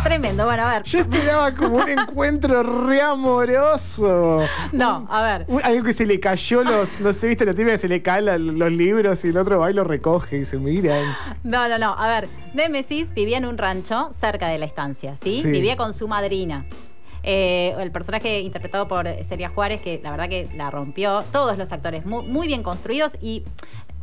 Tremendo, 0.09 0.45
bueno, 0.45 0.63
a 0.63 0.73
ver. 0.73 0.83
Yo 0.83 0.99
esperaba 1.01 1.53
como 1.53 1.77
un 1.77 1.87
encuentro 1.89 2.63
re 2.87 2.99
amoroso. 2.99 4.39
No, 4.71 5.07
a 5.07 5.21
ver. 5.21 5.45
Un- 5.47 5.63
Algo 5.63 5.83
que 5.83 5.93
se 5.93 6.05
le 6.07 6.19
cayó 6.19 6.63
los. 6.63 6.99
No 6.99 7.13
sé, 7.13 7.27
viste 7.27 7.45
la 7.45 7.51
típica 7.53 7.71
que 7.73 7.77
se 7.77 7.87
le 7.87 8.01
caen 8.01 8.25
la- 8.25 8.37
los 8.39 8.71
libros 8.71 9.23
y 9.23 9.27
el 9.27 9.37
otro 9.37 9.59
va 9.59 9.69
y 9.69 9.73
lo 9.75 9.83
recoge 9.83 10.39
y 10.39 10.45
se 10.45 10.57
miran. 10.57 11.15
No, 11.43 11.67
no, 11.69 11.77
no. 11.77 11.93
A 11.95 12.07
ver, 12.07 12.27
Némesis 12.55 13.13
vivía 13.13 13.37
en 13.37 13.45
un 13.45 13.57
rancho 13.59 14.09
cerca 14.13 14.47
de 14.47 14.57
la 14.57 14.65
estancia, 14.65 15.15
¿sí? 15.21 15.41
Sí. 15.43 15.51
Vivía 15.51 15.77
con 15.77 15.93
su 15.93 16.07
madrina. 16.07 16.65
Eh, 17.21 17.75
el 17.77 17.91
personaje 17.91 18.39
interpretado 18.39 18.87
por 18.87 19.05
Celia 19.25 19.49
Juárez, 19.49 19.81
que 19.81 19.99
la 20.01 20.09
verdad 20.11 20.27
que 20.29 20.47
la 20.55 20.71
rompió. 20.71 21.21
Todos 21.31 21.57
los 21.57 21.71
actores 21.71 22.05
muy, 22.05 22.23
muy 22.25 22.47
bien 22.47 22.63
construidos 22.63 23.17
y 23.21 23.43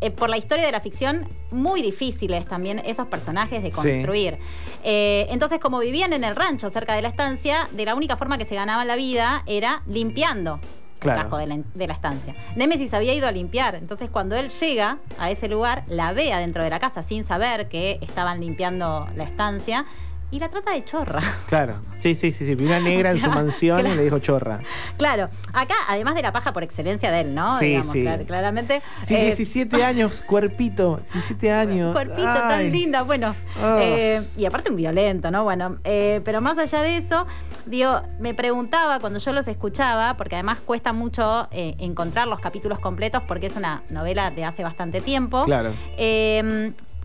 eh, 0.01 0.11
por 0.11 0.29
la 0.29 0.37
historia 0.37 0.65
de 0.67 0.73
la 0.73 0.81
ficción, 0.81 1.27
muy 1.51 1.81
difíciles 1.83 2.47
también 2.47 2.81
esos 2.85 3.07
personajes 3.07 3.63
de 3.63 3.71
Sí. 3.71 3.77
construir. 3.77 4.39
Eh, 4.85 5.27
entonces, 5.31 5.59
como 5.59 5.79
vivían 5.79 6.13
en 6.13 6.23
el 6.25 6.37
rancho 6.37 6.69
cerca 6.71 6.95
de 6.95 7.03
la 7.03 7.09
estancia, 7.09 7.69
de 7.73 7.85
la 7.85 7.95
única 7.95 8.17
forma 8.17 8.37
que 8.39 8.45
se 8.45 8.55
ganaban 8.55 8.87
la 8.87 8.97
vida 8.97 9.43
era 9.47 9.83
limpiando. 9.87 10.61
Claro. 10.99 11.19
el 11.21 11.23
casco 11.25 11.37
de 11.37 11.47
la, 11.47 11.59
de 11.75 11.87
la 11.87 11.93
estancia. 11.93 12.35
Némesis 12.57 12.95
había 12.95 13.13
ido 13.13 13.29
a 13.29 13.31
limpiar, 13.31 13.75
entonces 13.75 14.09
cuando 14.09 14.35
él 14.35 14.49
llega 14.49 14.97
a 15.19 15.31
ese 15.31 15.47
lugar, 15.47 15.85
la 15.89 16.15
ve 16.15 16.33
adentro 16.33 16.65
de 16.65 16.71
la 16.71 16.81
casa 16.81 17.03
sin 17.03 17.23
saber 17.23 17.69
que 17.69 17.99
estaban 18.01 18.41
limpiando 18.41 19.07
la 19.15 19.25
estancia 19.25 19.85
y 20.31 20.39
la 20.41 20.49
trata 20.49 20.73
de 20.73 20.85
chorra. 20.85 21.21
Claro. 21.47 21.77
Sí, 21.97 22.15
sí, 22.15 22.33
sí, 22.33 22.45
sí. 22.47 22.55
Vi 22.55 22.65
una 22.67 22.81
negra 22.81 23.11
O 23.11 23.13
en 23.15 23.21
su 23.21 23.31
mansión 23.31 23.87
y 23.87 23.95
le 23.95 24.03
dijo 24.05 24.19
chorra. 24.19 24.61
Claro, 24.99 25.29
acá, 25.53 25.75
además 25.89 26.15
de 26.15 26.23
la 26.23 26.33
paja 26.33 26.53
por 26.53 26.63
excelencia 26.63 27.11
de 27.13 27.21
él, 27.21 27.35
¿no? 27.35 27.59
Sí, 27.59 27.67
Digamos, 27.67 27.93
sí. 27.93 28.03
clar- 28.03 28.27
claramente. 28.27 28.83
Sí, 29.05 29.15
eh, 29.15 29.25
17 29.25 29.85
años, 29.85 30.23
cuerpito. 30.27 30.97
17 31.13 31.53
años. 31.53 31.93
Cuerpito 31.93 32.27
Ay. 32.29 32.49
tan 32.49 32.73
linda, 32.73 33.03
bueno. 33.03 33.35
Ah. 33.63 33.79
eh, 33.81 34.23
y 34.37 34.45
aparte 34.45 34.71
un 34.71 34.77
violento, 34.77 35.31
¿no? 35.31 35.45
Bueno, 35.45 35.79
eh, 35.85 36.21
pero 36.25 36.41
más 36.41 36.59
allá 36.59 36.83
de 36.83 36.97
eso, 36.99 37.27
digo, 37.65 38.03
me 38.19 38.35
preguntaba 38.35 38.99
cuando 39.01 39.19
yo 39.21 39.33
los 39.33 39.47
escuchaba, 39.49 40.15
porque 40.15 40.35
además 40.37 40.59
cuesta 40.65 40.93
mucho 40.93 41.49
eh, 41.53 41.77
encontrar 41.79 42.27
los 42.27 42.41
capítulos 42.41 42.79
completos 42.81 43.23
porque 43.27 43.47
es 43.47 43.57
una 43.57 43.83
novela 43.91 44.31
de 44.31 44.45
hace 44.45 44.63
bastante 44.65 45.01
tiempo. 45.01 45.45
Claro. 45.45 45.71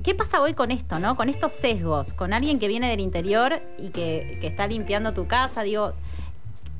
¿Qué 0.04 0.16
pasa 0.16 0.42
hoy 0.42 0.54
con 0.54 0.72
esto, 0.72 0.98
no? 1.00 1.16
Con 1.16 1.30
estos 1.30 1.52
sesgos, 1.52 2.14
con 2.14 2.34
alguien 2.34 2.58
que 2.60 2.68
viene 2.68 2.90
del 2.90 3.00
interior 3.00 3.54
y 3.78 3.90
que, 3.90 4.38
que 4.42 4.48
está 4.48 4.66
limpiando 4.68 5.14
tu 5.14 5.28
casa, 5.28 5.64
digo. 5.64 5.94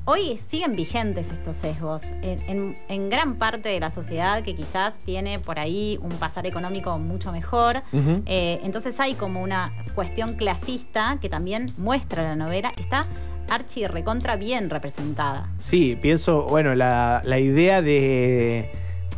Hoy 0.04 0.36
siguen 0.50 0.74
vigentes 0.74 1.30
estos 1.30 1.56
sesgos 1.58 2.10
en, 2.22 2.40
en- 2.48 2.74
en 2.88 3.08
gran 3.08 3.36
parte 3.36 3.68
de 3.68 3.78
la 3.78 3.88
sociedad 3.88 4.42
que 4.42 4.56
quizás 4.56 4.98
tiene 4.98 5.38
por 5.38 5.60
ahí 5.60 5.96
un 6.02 6.08
pasar 6.10 6.44
económico 6.44 6.98
mucho 6.98 7.30
mejor. 7.30 7.82
Eh, 8.26 8.58
entonces 8.64 8.98
hay 8.98 9.14
como 9.14 9.40
una 9.40 9.72
cuestión 9.94 10.34
clasista 10.34 11.18
que 11.20 11.28
también 11.28 11.72
muestra 11.78 12.24
la 12.24 12.34
novela, 12.34 12.72
está 12.78 13.06
archi 13.48 13.86
recontra 13.86 14.34
bien 14.34 14.70
representada. 14.70 15.48
Sí, 15.60 15.96
pienso, 16.02 16.46
bueno, 16.48 16.74
la, 16.74 17.22
la 17.24 17.38
idea 17.38 17.80
de. 17.80 18.72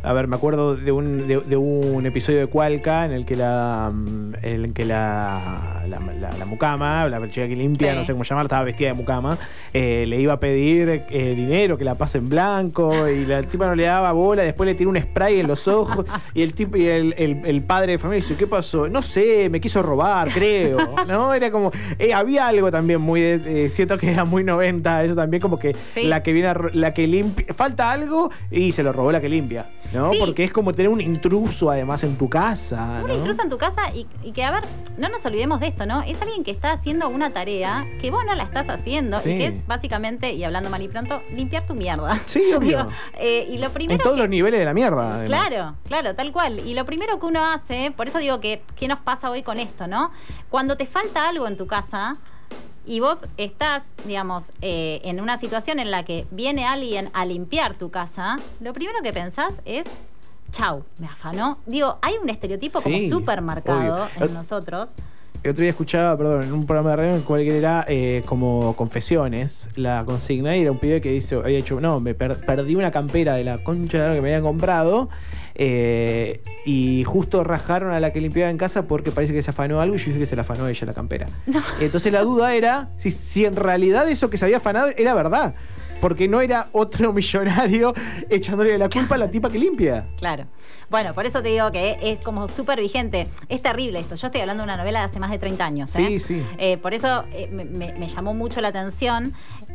A 0.05 0.13
ver, 0.13 0.27
me 0.27 0.35
acuerdo 0.35 0.75
de 0.75 0.91
un, 0.91 1.27
de, 1.27 1.57
un 1.57 2.05
episodio 2.05 2.39
de 2.39 2.47
Cualca 2.47 3.05
en 3.05 3.11
el 3.11 3.25
que 3.25 3.35
la. 3.35 3.91
mm, 3.93 4.33
En 4.43 4.65
el 4.65 4.73
que 4.73 4.85
la. 4.85 5.74
La, 5.87 5.99
la- 5.99 6.31
la 6.37 6.45
mucama, 6.45 7.07
la 7.07 7.29
chica 7.29 7.47
que 7.47 7.55
limpia, 7.55 7.91
Sí. 7.93 7.97
no 7.99 8.05
sé 8.05 8.11
cómo 8.13 8.23
llamar, 8.23 8.45
estaba 8.45 8.63
vestida 8.63 8.89
de 8.89 8.93
mucama, 8.95 9.37
eh, 9.73 10.05
le 10.07 10.19
iba 10.19 10.33
a 10.33 10.39
pedir 10.39 11.05
eh, 11.09 11.33
dinero, 11.35 11.77
que 11.77 11.83
la 11.83 11.95
pase 11.95 12.17
en 12.17 12.29
blanco, 12.29 13.07
y 13.07 13.25
la 13.25 13.41
tipa 13.43 13.67
no 13.67 13.75
le 13.75 13.85
daba 13.85 14.11
bola, 14.11 14.43
después 14.43 14.67
le 14.67 14.75
tiró 14.75 14.89
un 14.89 14.99
spray 15.01 15.39
en 15.39 15.47
los 15.47 15.67
ojos, 15.67 16.05
y 16.33 16.41
el 16.41 16.53
tipo, 16.53 16.77
y 16.77 16.85
el, 16.87 17.13
el- 17.17 17.41
el 17.45 17.63
padre 17.63 17.93
de 17.93 17.97
familia 17.99 18.21
dice, 18.21 18.35
¿qué 18.35 18.47
pasó? 18.47 18.87
No 18.89 19.01
sé, 19.01 19.49
me 19.49 19.59
quiso 19.61 19.81
robar, 19.83 20.31
creo. 20.31 20.77
¿No? 21.07 21.33
Era 21.33 21.51
como. 21.51 21.71
eh, 21.99 22.13
había 22.13 22.47
algo 22.47 22.71
también 22.71 23.01
muy 23.01 23.21
de. 23.21 23.69
siento 23.69 23.97
que 23.97 24.11
era 24.11 24.25
muy 24.25 24.43
90, 24.43 25.03
eso 25.03 25.15
también 25.15 25.41
como 25.41 25.59
que 25.59 25.75
Sí. 25.93 26.03
la 26.03 26.23
que 26.23 26.33
viene 26.33 26.49
a 26.49 26.55
la 26.73 26.93
que 26.93 27.07
limpia. 27.07 27.53
Falta 27.53 27.91
algo 27.91 28.29
y 28.51 28.71
se 28.71 28.83
lo 28.83 28.91
robó 28.93 29.11
la 29.11 29.21
que 29.21 29.29
limpia. 29.29 29.69
¿No? 29.93 30.11
Sí. 30.11 30.17
Porque 30.19 30.43
es 30.43 30.51
como 30.51 30.73
tener 30.73 30.89
un 30.89 30.99
intruso 30.99 31.69
además 31.69 32.03
en 32.03 32.15
tu 32.17 32.27
casa. 32.29 33.01
Un 33.03 33.07
¿no? 33.09 33.15
intruso 33.15 33.43
en 33.43 33.49
tu 33.49 33.57
casa 33.57 33.81
y, 33.93 34.07
y 34.23 34.31
que, 34.31 34.43
a 34.43 34.51
ver, 34.51 34.63
no 34.97 35.09
nos 35.09 35.25
olvidemos 35.25 35.59
de 35.59 35.67
esto, 35.67 35.74
¿no? 35.85 36.01
Es 36.03 36.21
alguien 36.21 36.43
que 36.43 36.51
está 36.51 36.71
haciendo 36.71 37.09
una 37.09 37.31
tarea 37.31 37.85
que 37.99 38.11
vos 38.11 38.23
no 38.25 38.33
la 38.35 38.43
estás 38.43 38.69
haciendo 38.69 39.19
Sí. 39.19 39.31
y 39.31 39.37
que 39.39 39.45
es 39.47 39.67
básicamente, 39.67 40.31
y 40.33 40.43
hablando 40.43 40.69
mal 40.69 40.81
y 40.81 40.87
pronto, 40.87 41.21
limpiar 41.33 41.65
tu 41.67 41.73
mierda. 41.75 42.19
Sí, 42.27 42.53
obvio. 42.57 42.77
Digo, 42.85 42.91
eh, 43.17 43.47
y 43.49 43.57
lo 43.57 43.69
primero 43.71 43.95
En 43.95 44.03
todos 44.03 44.15
que- 44.15 44.21
los 44.21 44.29
niveles 44.29 44.59
de 44.59 44.65
la 44.65 44.73
mierda. 44.73 45.15
además. 45.15 45.47
Claro, 45.49 45.75
claro, 45.87 46.15
tal 46.15 46.31
cual. 46.31 46.59
Y 46.59 46.73
lo 46.75 46.85
primero 46.85 47.19
que 47.19 47.25
uno 47.25 47.43
hace, 47.43 47.91
por 47.91 48.07
eso 48.07 48.19
digo 48.19 48.39
que, 48.39 48.61
¿qué 48.77 48.87
nos 48.87 48.99
pasa 48.99 49.29
hoy 49.29 49.43
con 49.43 49.57
esto, 49.59 49.87
no? 49.87 50.11
Cuando 50.49 50.77
te 50.77 50.85
falta 50.85 51.27
algo 51.27 51.47
en 51.47 51.57
tu 51.57 51.67
casa 51.67 52.13
y 52.85 52.99
vos 52.99 53.25
estás, 53.37 53.89
digamos, 54.05 54.51
eh, 54.61 55.01
en 55.03 55.19
una 55.19 55.37
situación 55.37 55.79
en 55.79 55.89
la 55.91 56.05
que 56.05 56.27
viene 56.31 56.65
alguien 56.65 57.09
a 57.13 57.25
limpiar 57.25 57.73
tu 57.75 57.89
casa, 57.89 58.35
lo 58.61 58.73
primero 58.73 58.99
que 59.01 59.11
pensás 59.11 59.61
es, 59.65 59.85
chau, 60.51 60.83
me 60.99 61.07
afanó. 61.07 61.57
Digo, 61.65 61.97
hay 62.03 62.13
un 62.21 62.29
estereotipo 62.29 62.79
Sí, 62.81 62.83
como 63.09 63.19
súper 63.19 63.41
marcado 63.41 64.05
obvio. 64.05 64.27
en 64.27 64.33
nosotros. 64.35 64.93
El 65.45 65.51
otro 65.51 65.61
día 65.61 65.69
escuchaba, 65.69 66.17
perdón, 66.17 66.41
en 66.41 66.53
un 66.53 66.65
programa 66.65 66.89
de 66.89 66.95
radio 66.95 67.09
en 67.11 67.17
el 67.17 67.21
cual 67.23 67.41
era 67.41 67.85
eh, 67.87 68.23
como 68.25 68.75
confesiones, 68.75 69.69
la 69.75 70.03
consigna, 70.03 70.57
y 70.57 70.61
era 70.63 70.71
un 70.71 70.79
pibe 70.79 71.01
que 71.01 71.11
dice, 71.11 71.35
había 71.35 71.57
dicho, 71.57 71.79
no, 71.79 71.99
me 71.99 72.15
per- 72.15 72.43
perdí 72.43 72.73
una 72.73 72.89
campera 72.89 73.35
de 73.35 73.43
la 73.43 73.63
concha 73.63 74.01
de 74.01 74.07
la 74.09 74.15
que 74.15 74.21
me 74.21 74.29
habían 74.29 74.41
comprado, 74.41 75.07
eh, 75.53 76.41
y 76.65 77.03
justo 77.03 77.43
rajaron 77.43 77.91
a 77.93 77.99
la 77.99 78.11
que 78.11 78.21
limpiaba 78.21 78.49
en 78.49 78.57
casa 78.57 78.87
porque 78.87 79.11
parece 79.11 79.33
que 79.33 79.43
se 79.43 79.51
afanó 79.51 79.81
algo 79.81 79.93
y 79.97 79.99
yo 79.99 80.05
dije 80.07 80.17
que 80.17 80.25
se 80.25 80.35
la 80.35 80.41
afanó 80.41 80.67
ella 80.67 80.87
la 80.87 80.93
campera. 80.93 81.27
Entonces 81.79 82.11
la 82.11 82.21
duda 82.23 82.55
era 82.55 82.89
si, 82.97 83.11
si 83.11 83.45
en 83.45 83.55
realidad 83.55 84.09
eso 84.09 84.31
que 84.31 84.37
se 84.37 84.45
había 84.45 84.57
afanado 84.57 84.87
era 84.97 85.13
verdad. 85.13 85.53
Porque 86.01 86.27
no 86.27 86.41
era 86.41 86.67
otro 86.71 87.13
millonario 87.13 87.93
echándole 88.29 88.77
la 88.77 88.89
culpa 88.89 89.15
a 89.15 89.17
la 89.17 89.29
tipa 89.29 89.49
que 89.49 89.59
limpia. 89.59 90.05
Claro. 90.17 90.45
Bueno, 90.89 91.13
por 91.13 91.25
eso 91.25 91.41
te 91.41 91.49
digo 91.49 91.71
que 91.71 91.97
es 92.01 92.23
como 92.23 92.47
súper 92.47 92.79
vigente. 92.79 93.27
Es 93.49 93.61
terrible 93.61 93.99
esto. 93.99 94.15
Yo 94.15 94.27
estoy 94.27 94.41
hablando 94.41 94.61
de 94.61 94.65
una 94.65 94.77
novela 94.77 94.99
de 94.99 95.05
hace 95.05 95.19
más 95.19 95.31
de 95.31 95.39
30 95.39 95.65
años. 95.65 95.95
¿eh? 95.95 96.05
Sí, 96.07 96.19
sí. 96.19 96.45
Eh, 96.57 96.77
por 96.77 96.93
eso 96.93 97.25
eh, 97.31 97.47
me, 97.47 98.07
llamó 98.07 98.33
mucho 98.33 98.61
la 98.61 98.67
atención. 98.69 99.33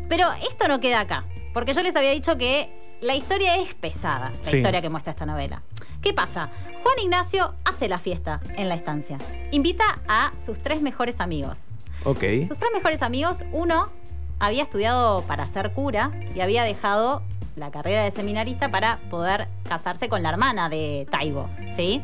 Pero 0.09 0.27
esto 0.49 0.69
no 0.69 0.81
queda 0.81 1.01
acá. 1.01 1.25
Porque 1.53 1.75
yo 1.75 1.83
les 1.83 1.97
había 1.97 2.11
dicho 2.11 2.39
que 2.39 2.71
la 3.01 3.17
historia 3.17 3.57
es 3.57 3.75
pesada, 3.75 4.31
la 4.31 4.45
Sí. 4.45 4.59
historia 4.59 4.81
que 4.81 4.89
muestra 4.89 5.13
esta 5.13 5.27
novela. 5.27 5.63
¿Qué 6.01 6.15
pasa? 6.15 6.49
Juan 6.83 6.99
Ignacio 7.03 7.55
hace 7.65 7.89
la 7.89 7.99
fiesta 7.99 8.41
en 8.57 8.69
la 8.69 8.75
estancia. 8.77 9.19
Invita 9.51 9.99
a 10.07 10.33
sus 10.39 10.61
tres 10.61 10.81
mejores 10.81 11.21
amigos. 11.21 11.69
Ok. 12.05 12.23
Sus 12.49 12.59
tres 12.59 12.71
mejores 12.73 13.03
amigos, 13.03 13.43
uno 13.53 13.91
había 14.41 14.65
estudiado 14.65 15.23
para 15.23 15.47
ser 15.47 15.73
cura 15.73 16.11
y 16.35 16.41
había 16.41 16.65
dejado 16.65 17.23
la 17.57 17.71
carrera 17.71 18.03
de 18.03 18.11
seminarista 18.11 18.71
para 18.71 18.99
poder 19.11 19.49
casarse 19.69 20.09
con 20.09 20.23
la 20.23 20.31
hermana 20.31 20.69
de 20.69 21.07
Taibo, 21.11 21.49
¿sí? 21.77 22.03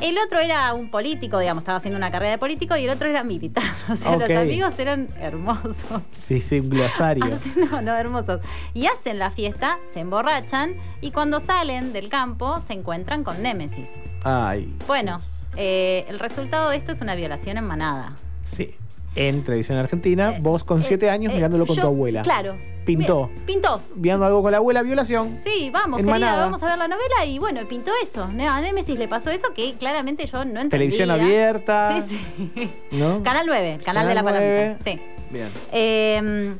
El 0.00 0.16
otro 0.18 0.38
era 0.38 0.74
un 0.74 0.90
político, 0.90 1.40
digamos, 1.40 1.62
estaba 1.62 1.78
haciendo 1.78 1.96
una 1.98 2.12
carrera 2.12 2.32
de 2.32 2.38
político 2.38 2.76
y 2.76 2.84
el 2.84 2.90
otro 2.90 3.08
era 3.08 3.24
militar. 3.24 3.64
O 3.88 3.96
sea, 3.96 4.16
los 4.16 4.30
amigos 4.30 4.78
eran 4.78 5.08
hermosos. 5.18 6.02
Sí, 6.10 6.40
sí, 6.40 6.60
un 6.60 6.70
glosario. 6.70 7.24
No, 7.70 7.82
no, 7.82 7.96
hermosos. 7.96 8.40
Y 8.74 8.86
hacen 8.86 9.18
la 9.18 9.30
fiesta, 9.30 9.78
se 9.92 10.00
emborrachan 10.00 10.76
y 11.00 11.10
cuando 11.10 11.40
salen 11.40 11.92
del 11.92 12.08
campo 12.10 12.60
se 12.60 12.74
encuentran 12.74 13.24
con 13.24 13.42
Némesis. 13.42 13.88
Ay. 14.22 14.72
Bueno, 14.86 15.16
eh, 15.56 16.04
el 16.08 16.20
resultado 16.20 16.70
de 16.70 16.76
esto 16.76 16.92
es 16.92 17.00
una 17.00 17.16
violación 17.16 17.56
en 17.56 17.64
manada. 17.66 18.14
Sí. 18.44 18.76
En 19.20 19.42
tradición 19.42 19.78
argentina, 19.78 20.36
Eh, 20.36 20.38
vos 20.40 20.62
con 20.62 20.80
eh, 20.80 20.84
siete 20.86 21.10
años 21.10 21.32
eh, 21.32 21.36
mirándolo 21.36 21.66
con 21.66 21.74
yo- 21.76 21.82
tu 21.82 21.88
abuela. 21.88 22.22
Claro. 22.22 22.56
Pintó. 22.84 23.30
Pintó. 23.46 23.82
Viendo 23.96 24.24
algo 24.24 24.42
con 24.42 24.52
la 24.52 24.58
abuela, 24.58 24.82
violación. 24.82 25.38
Sí, 25.40 25.70
vamos, 25.72 25.96
querida, 25.98 26.12
manada. 26.12 26.44
vamos 26.44 26.62
a 26.62 26.66
ver 26.66 26.78
la 26.78 26.86
novela 26.88 27.24
y 27.26 27.38
bueno, 27.38 27.66
pintó 27.68 27.90
eso. 28.02 28.24
A 28.24 28.60
Némesis 28.60 28.98
le 28.98 29.08
pasó 29.08 29.30
eso 29.30 29.52
que 29.54 29.74
claramente 29.74 30.24
yo 30.26 30.38
no 30.44 30.60
entendía. 30.60 30.70
Televisión 30.70 31.10
abierta. 31.10 32.00
Sí, 32.00 32.16
sí. 32.56 32.70
¿No? 32.92 33.22
Canal 33.24 33.44
9, 33.46 33.74
el 33.74 33.82
canal, 33.82 34.06
de 34.06 34.14
la 34.14 34.22
Canal 34.22 34.40
9. 34.40 34.76
palanca. 34.78 34.84
Sí. 34.84 35.00
Bien. 35.30 35.48
Eh, 35.72 36.54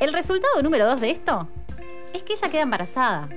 el 0.00 0.12
resultado 0.12 0.60
número 0.62 0.86
dos 0.86 1.00
de 1.00 1.10
esto 1.10 1.48
es 2.12 2.22
que 2.22 2.34
ella 2.34 2.48
queda 2.50 2.62
embarazada. 2.62 3.28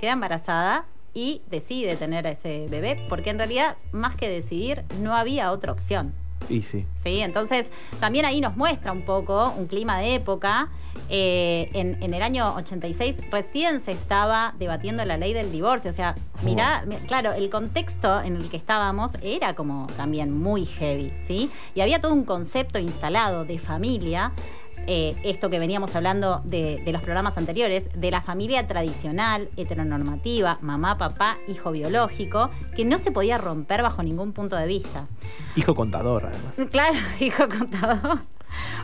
Queda 0.00 0.12
embarazada 0.12 0.86
y 1.14 1.40
decide 1.48 1.94
tener 1.96 2.26
a 2.26 2.30
ese 2.32 2.66
bebé 2.68 3.00
porque 3.08 3.30
en 3.30 3.38
realidad, 3.38 3.76
más 3.92 4.16
que 4.16 4.28
decidir, 4.28 4.82
no 5.00 5.14
había 5.14 5.52
otra 5.52 5.72
opción. 5.72 6.12
Y 6.48 6.62
sí. 6.62 6.86
¿sí? 6.94 7.20
Entonces, 7.20 7.70
también 8.00 8.24
ahí 8.24 8.40
nos 8.40 8.56
muestra 8.56 8.92
un 8.92 9.02
poco 9.02 9.52
un 9.56 9.66
clima 9.66 9.98
de 9.98 10.14
época. 10.14 10.68
Eh, 11.10 11.68
en, 11.74 12.00
en 12.02 12.14
el 12.14 12.22
año 12.22 12.54
86 12.54 13.16
recién 13.30 13.80
se 13.80 13.90
estaba 13.92 14.54
debatiendo 14.58 15.04
la 15.04 15.16
ley 15.16 15.32
del 15.32 15.50
divorcio. 15.50 15.90
O 15.90 15.94
sea, 15.94 16.14
mirá, 16.42 16.84
mi- 16.86 16.96
claro, 16.96 17.32
el 17.32 17.50
contexto 17.50 18.20
en 18.22 18.36
el 18.36 18.48
que 18.48 18.56
estábamos 18.56 19.12
era 19.22 19.54
como 19.54 19.86
también 19.96 20.36
muy 20.40 20.64
heavy, 20.64 21.12
¿sí? 21.18 21.50
Y 21.74 21.80
había 21.80 22.00
todo 22.00 22.12
un 22.12 22.24
concepto 22.24 22.78
instalado 22.78 23.44
de 23.44 23.58
familia. 23.58 24.32
Eh, 24.86 25.14
esto 25.22 25.50
que 25.50 25.58
veníamos 25.58 25.94
hablando 25.96 26.40
de, 26.44 26.82
de 26.84 26.92
los 26.92 27.02
programas 27.02 27.38
anteriores, 27.38 27.88
de 27.94 28.10
la 28.10 28.20
familia 28.20 28.66
tradicional, 28.66 29.48
heteronormativa, 29.56 30.58
mamá, 30.60 30.98
papá, 30.98 31.38
hijo 31.48 31.72
biológico, 31.72 32.50
que 32.76 32.84
no 32.84 32.98
se 32.98 33.12
podía 33.12 33.36
romper 33.36 33.82
bajo 33.82 34.02
ningún 34.02 34.32
punto 34.32 34.56
de 34.56 34.66
vista. 34.66 35.06
Hijo 35.56 35.74
contador, 35.74 36.26
además. 36.26 36.70
Claro, 36.70 36.98
hijo 37.20 37.48
contador. 37.48 38.20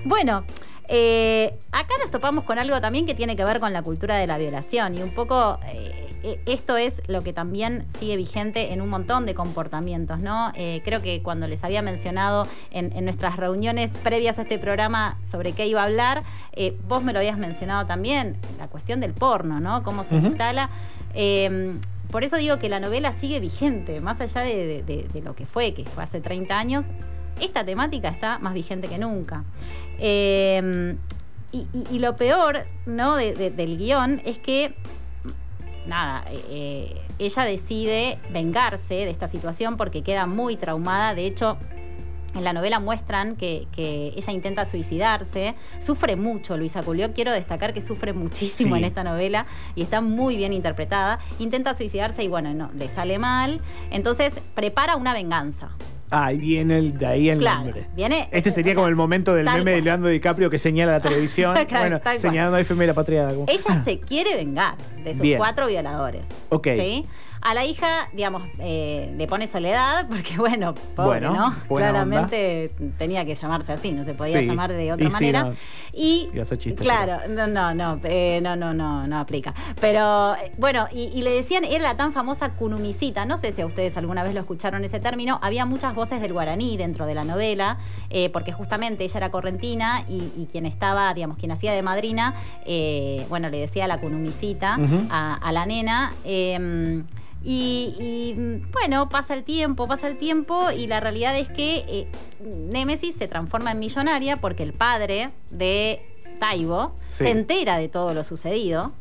Bueno, 0.04 0.44
eh, 0.88 1.56
acá 1.72 1.94
nos 2.00 2.10
topamos 2.10 2.44
con 2.44 2.58
algo 2.58 2.80
también 2.80 3.06
que 3.06 3.14
tiene 3.14 3.36
que 3.36 3.44
ver 3.44 3.60
con 3.60 3.72
la 3.72 3.82
cultura 3.82 4.16
de 4.16 4.26
la 4.26 4.38
violación 4.38 4.96
y 4.98 5.02
un 5.02 5.10
poco 5.10 5.58
eh, 5.66 6.08
eh, 6.22 6.40
esto 6.46 6.76
es 6.76 7.00
lo 7.06 7.22
que 7.22 7.32
también 7.32 7.86
sigue 7.96 8.16
vigente 8.16 8.72
en 8.72 8.80
un 8.82 8.88
montón 8.88 9.24
de 9.24 9.34
comportamientos, 9.34 10.20
¿no? 10.20 10.52
Eh, 10.56 10.82
creo 10.84 11.00
que 11.00 11.22
cuando 11.22 11.46
les 11.46 11.62
había 11.64 11.80
mencionado 11.80 12.46
en, 12.72 12.92
en 12.96 13.04
nuestras 13.04 13.36
reuniones 13.36 13.90
previas 14.02 14.38
a 14.38 14.42
este 14.42 14.58
programa 14.58 15.16
sobre 15.30 15.52
qué 15.52 15.66
iba 15.66 15.80
a 15.82 15.84
hablar, 15.84 16.22
vos 16.88 17.02
me 17.02 17.12
lo 17.12 17.20
habías 17.20 17.38
mencionado 17.38 17.86
también, 17.86 18.36
la 18.58 18.66
cuestión 18.68 19.00
del 19.00 19.14
porno, 19.14 19.60
¿no? 19.60 19.82
Cómo 19.82 20.02
se 20.04 20.16
instala. 20.16 20.68
Eh, 21.14 21.72
por 22.10 22.24
eso 22.24 22.36
digo 22.36 22.58
que 22.58 22.68
la 22.68 22.80
novela 22.80 23.12
sigue 23.12 23.38
vigente, 23.40 24.00
más 24.00 24.20
allá 24.20 24.40
de, 24.42 24.66
de- 24.66 24.82
de- 24.82 25.04
de 25.10 25.20
lo 25.22 25.34
que 25.36 25.46
fue, 25.46 25.72
que 25.74 25.84
fue 25.84 26.02
hace 26.02 26.20
30 26.20 26.58
años, 26.58 26.86
esta 27.40 27.64
temática 27.64 28.08
está 28.08 28.38
más 28.38 28.54
vigente 28.54 28.88
que 28.88 28.98
nunca. 28.98 29.44
Eh, 29.98 30.96
y, 31.52 31.58
y- 31.72 31.84
y 31.96 31.98
lo 31.98 32.16
peor 32.16 32.60
¿no? 32.86 33.16
de- 33.16 33.34
de- 33.34 33.50
del 33.50 33.76
guion 33.76 34.22
es 34.24 34.38
que, 34.38 34.74
nada, 35.86 36.24
eh, 36.30 36.40
eh, 36.50 37.02
ella 37.18 37.44
decide 37.44 38.18
vengarse 38.32 38.94
de 38.94 39.10
esta 39.10 39.28
situación 39.28 39.76
porque 39.76 40.02
queda 40.02 40.26
muy 40.26 40.56
traumada. 40.56 41.14
De 41.14 41.26
hecho, 41.26 41.56
en 42.36 42.44
la 42.44 42.52
novela 42.52 42.78
muestran 42.78 43.34
que, 43.34 43.66
que 43.72 44.12
ella 44.16 44.32
intenta 44.32 44.64
suicidarse, 44.64 45.56
sufre 45.80 46.14
mucho 46.14 46.56
Luisa 46.56 46.82
Culió, 46.84 47.12
quiero 47.12 47.32
destacar 47.32 47.74
que 47.74 47.80
sufre 47.80 48.12
muchísimo 48.12 48.76
Sí. 48.76 48.78
en 48.82 48.84
esta 48.86 49.02
novela 49.02 49.44
y 49.74 49.82
está 49.82 50.00
muy 50.00 50.36
bien 50.36 50.52
interpretada, 50.52 51.18
intenta 51.40 51.74
suicidarse 51.74 52.22
y 52.22 52.28
bueno, 52.28 52.54
no, 52.54 52.70
le 52.78 52.88
sale 52.88 53.18
mal, 53.18 53.60
entonces 53.90 54.40
prepara 54.54 54.94
una 54.94 55.12
venganza. 55.12 55.70
Ah, 56.12 56.26
ahí 56.26 56.38
viene 56.38 56.78
el, 56.78 56.98
de 56.98 57.06
ahí 57.06 57.28
el 57.30 57.38
Claro, 57.38 57.62
nombre. 57.64 57.86
viene- 57.94 58.28
Este 58.32 58.50
sería 58.50 58.72
o 58.72 58.74
sea, 58.74 58.74
como 58.76 58.88
el 58.88 58.96
momento 58.96 59.34
del 59.34 59.46
meme 59.46 59.72
de. 59.72 59.82
Leandro 59.82 60.08
DiCaprio 60.10 60.50
que 60.50 60.58
señala 60.58 60.92
la 60.92 61.00
televisión. 61.00 61.54
Claro, 61.68 62.00
bueno, 62.00 62.18
señalando 62.18 62.56
al 62.56 62.62
FM 62.62 62.86
la 62.86 62.94
patriada. 62.94 63.32
como- 63.32 63.46
Ella 63.48 63.80
se 63.84 63.98
quiere 64.00 64.34
vengar 64.36 64.74
de 65.04 65.12
sus 65.14 65.22
Bien. 65.22 65.38
cuatro 65.38 65.66
violadores. 65.68 66.28
Ok. 66.48 66.68
¿sí? 66.76 67.04
A 67.42 67.54
la 67.54 67.64
hija, 67.64 68.08
digamos, 68.12 68.42
eh, 68.58 69.14
le 69.16 69.26
pone 69.26 69.46
soledad, 69.46 70.06
porque 70.10 70.36
bueno, 70.36 70.74
pobre, 70.74 71.26
Bueno, 71.26 71.32
¿no? 71.32 71.54
Claramente 71.74 72.70
tenía 72.98 73.24
que 73.24 73.34
llamarse 73.34 73.72
así, 73.72 73.92
no 73.92 74.04
se 74.04 74.14
podía 74.14 74.40
Sí. 74.42 74.46
llamar 74.48 74.70
de 74.72 74.92
otra 74.92 75.06
Y 75.06 75.08
sí, 75.08 75.12
manera. 75.14 75.42
no. 75.44 75.54
Y 75.92 76.28
Iba 76.32 76.40
a 76.40 76.42
hacer 76.42 76.58
chiste, 76.58 76.82
claro, 76.82 77.16
no, 77.28 77.46
no, 77.46 77.74
no, 77.74 77.98
eh, 78.04 78.40
no, 78.42 78.56
no, 78.56 78.74
no, 78.74 79.06
no 79.06 79.18
aplica. 79.18 79.54
Pero 79.80 80.34
bueno, 80.58 80.86
y, 80.92 81.04
y 81.14 81.22
le 81.22 81.30
decían, 81.30 81.64
era 81.64 81.82
la 81.82 81.96
tan 81.96 82.12
famosa 82.12 82.50
Kunumisita, 82.50 83.24
no 83.24 83.38
sé 83.38 83.52
si 83.52 83.62
a 83.62 83.66
ustedes 83.66 83.96
alguna 83.96 84.22
vez 84.22 84.34
lo 84.34 84.40
escucharon 84.40 84.84
ese 84.84 85.00
término, 85.00 85.38
había 85.42 85.64
muchas 85.64 85.94
voces 85.94 86.20
del 86.20 86.32
guaraní 86.34 86.76
dentro 86.76 87.06
de 87.06 87.14
la 87.14 87.24
novela, 87.24 87.78
eh, 88.10 88.28
porque 88.30 88.52
justamente 88.52 89.04
ella 89.04 89.16
era 89.16 89.30
correntina 89.30 90.04
y, 90.08 90.30
y 90.36 90.46
quien 90.52 90.66
estaba, 90.66 91.12
digamos, 91.14 91.38
quien 91.38 91.52
hacía 91.52 91.72
de 91.72 91.82
madrina, 91.82 92.34
bueno, 93.28 93.48
le 93.48 93.58
decía 93.58 93.86
la 93.86 93.98
Kunumisita 93.98 94.76
Ujú. 94.78 95.06
a, 95.10 95.34
a 95.34 95.52
la 95.52 95.64
nena. 95.66 96.12
Y, 97.42 97.94
y, 98.36 98.40
mm, 98.40 98.70
bueno, 98.72 99.08
pasa 99.08 99.34
el 99.34 99.44
tiempo, 99.44 99.86
pasa 99.86 100.06
el 100.08 100.18
tiempo 100.18 100.70
y 100.70 100.86
la 100.86 101.00
realidad 101.00 101.36
es 101.38 101.48
que 101.48 101.84
eh, 101.88 102.08
Némesis 102.40 103.16
se 103.16 103.28
transforma 103.28 103.72
en 103.72 103.78
millonaria 103.78 104.36
porque 104.36 104.62
el 104.62 104.72
padre 104.72 105.30
de 105.50 106.02
Taibo 106.38 106.92
Sí. 107.08 107.24
se 107.24 107.30
entera 107.30 107.78
de 107.78 107.88
todo 107.88 108.12
lo 108.14 108.24
sucedido 108.24 108.92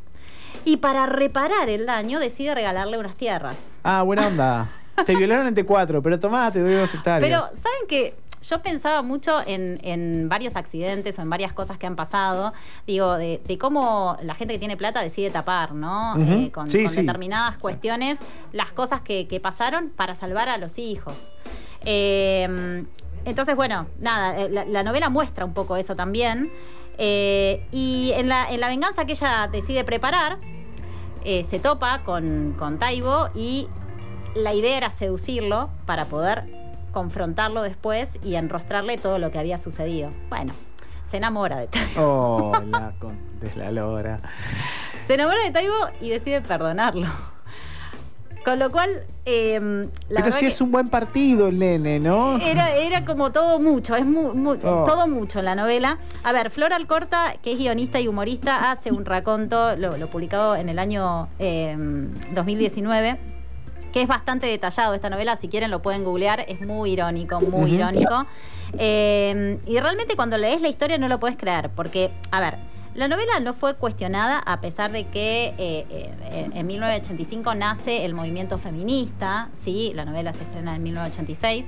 y 0.66 0.78
para 0.78 1.06
reparar 1.06 1.70
el 1.70 1.86
daño 1.86 2.20
decide 2.20 2.54
regalarle 2.56 2.98
unas 2.98 3.16
tierras. 3.16 3.58
Ah, 3.84 4.04
buena 4.04 4.28
onda. 4.28 4.70
Te 5.06 5.16
violaron 5.16 5.48
entre 5.48 5.66
cuatro, 5.66 6.02
pero 6.02 6.20
tomá, 6.20 6.52
te 6.52 6.60
doy 6.60 6.74
dos 6.74 6.94
hectáreas. 6.94 7.22
Pero, 7.22 7.40
¿saben 7.58 7.88
que 7.88 8.16
Yo 8.42 8.62
pensaba 8.62 9.02
mucho 9.02 9.40
en, 9.46 9.80
en 9.84 10.30
varios 10.30 10.56
accidentes 10.56 11.20
o 11.20 11.22
en 11.22 11.30
varias 11.30 11.52
cosas 11.54 11.78
que 11.78 11.88
han 11.88 11.96
pasado, 11.96 12.54
digo, 12.88 13.18
de, 13.18 13.42
de 13.46 13.58
cómo 13.58 14.16
la 14.24 14.34
gente 14.36 14.54
que 14.54 14.60
tiene 14.60 14.78
plata 14.78 15.02
decide 15.02 15.30
tapar, 15.30 15.74
¿no? 15.74 16.16
Eh, 16.18 16.52
con 16.52 16.72
Sí, 16.72 16.84
con 16.84 16.90
sí. 16.94 17.02
determinadas 17.02 17.58
cuestiones, 17.58 18.20
las 18.54 18.72
cosas 18.72 19.02
que, 19.02 19.28
que 19.28 19.40
pasaron 19.40 19.90
para 19.90 20.16
salvar 20.16 20.48
a 20.50 20.58
los 20.58 20.80
hijos. 20.80 21.28
Eh, 21.86 22.86
entonces, 23.26 23.56
bueno, 23.56 23.88
nada, 24.00 24.40
eh, 24.40 24.50
la, 24.50 24.66
la 24.66 24.84
novela 24.84 25.10
muestra 25.10 25.44
un 25.46 25.54
poco 25.54 25.76
eso 25.76 25.96
también. 25.96 26.52
Eh, 26.98 27.66
y 27.72 28.12
en 28.16 28.28
la, 28.30 28.50
en 28.50 28.60
la 28.60 28.68
venganza 28.68 29.06
que 29.06 29.14
ella 29.14 29.48
decide 29.52 29.84
preparar, 29.84 30.38
eh, 31.24 31.44
se 31.44 31.60
topa 31.60 32.04
con, 32.04 32.56
con 32.58 32.80
Taibo 32.80 33.30
y 33.36 33.68
la 34.36 34.54
idea 34.54 34.78
era 34.78 34.90
seducirlo 34.90 35.70
para 35.86 36.06
poder 36.06 36.46
confrontarlo 36.92 37.62
después 37.62 38.20
y 38.24 38.36
enrostrarle 38.36 38.98
todo 38.98 39.18
lo 39.20 39.32
que 39.32 39.40
había 39.40 39.58
sucedido. 39.58 40.10
Bueno, 40.30 40.54
se 41.10 41.18
enamora 41.18 41.58
de 41.58 41.68
Taibo. 41.68 42.02
Oh, 42.02 42.62
la 42.72 42.94
con 43.00 43.18
de 43.40 43.56
la 43.56 43.72
lora. 43.72 44.20
Se 45.08 45.16
enamora 45.16 45.42
de 45.44 45.52
Taibo 45.52 45.74
y 46.02 46.10
decide 46.10 46.42
perdonarlo. 46.42 47.08
Con 48.46 48.58
lo 48.58 48.72
cual, 48.72 49.04
eh, 49.26 49.60
la 50.08 50.22
Pero 50.22 50.32
sí 50.34 50.40
que 50.46 50.48
es 50.48 50.62
un 50.62 50.72
buen 50.72 50.88
partido 50.90 51.50
el 51.50 51.60
nene, 51.60 52.00
¿no? 52.00 52.38
era, 52.40 52.74
era 52.74 53.04
como 53.04 53.32
todo 53.34 53.60
mucho, 53.60 53.96
es 53.98 54.06
mu- 54.06 54.34
mu- 54.34 54.52
Oh. 54.64 54.86
todo 54.86 55.08
mucho 55.08 55.40
en 55.40 55.46
la 55.46 55.56
novela. 55.56 56.00
A 56.24 56.32
ver, 56.32 56.50
Flor 56.50 56.72
Alcorta, 56.72 57.36
que 57.44 57.52
es 57.52 57.58
guionista 57.60 58.00
y 58.00 58.08
humorista, 58.08 58.72
hace 58.72 58.92
un 58.92 59.04
raconto, 59.04 59.76
lo, 59.76 59.98
lo 59.98 60.08
publicado 60.10 60.56
en 60.56 60.70
el 60.70 60.80
año 60.80 61.28
eh, 61.38 61.76
2019, 62.34 63.20
que 63.92 64.02
es 64.02 64.08
bastante 64.08 64.48
detallado 64.48 64.94
esta 64.94 65.10
novela, 65.10 65.36
si 65.36 65.48
quieren 65.48 65.72
lo 65.72 65.82
pueden 65.82 66.04
googlear, 66.04 66.46
es 66.48 66.62
muy 66.62 66.92
irónico, 66.92 67.40
muy 67.42 67.74
irónico. 67.76 68.26
Eh, 68.78 69.60
y 69.66 69.80
realmente 69.80 70.16
cuando 70.16 70.38
lees 70.38 70.62
la 70.62 70.70
historia 70.70 70.98
no 70.98 71.08
lo 71.08 71.20
puedes 71.20 71.38
creer, 71.38 71.70
porque, 71.76 72.12
a 72.32 72.40
ver, 72.40 72.58
la 72.96 73.08
novela 73.08 73.40
no 73.40 73.54
fue 73.54 73.76
cuestionada 73.76 74.40
a 74.40 74.62
pesar 74.62 74.92
de 74.92 75.08
que 75.08 75.54
eh, 75.58 75.86
eh, 75.90 76.50
en 76.54 76.68
1985 76.68 77.56
nace 77.56 78.04
el 78.06 78.14
movimiento 78.14 78.58
feminista, 78.58 79.50
¿sí? 79.56 79.92
la 79.96 80.06
novela 80.06 80.34
se 80.34 80.44
estrena 80.44 80.76
en 80.76 80.84
1986. 80.84 81.68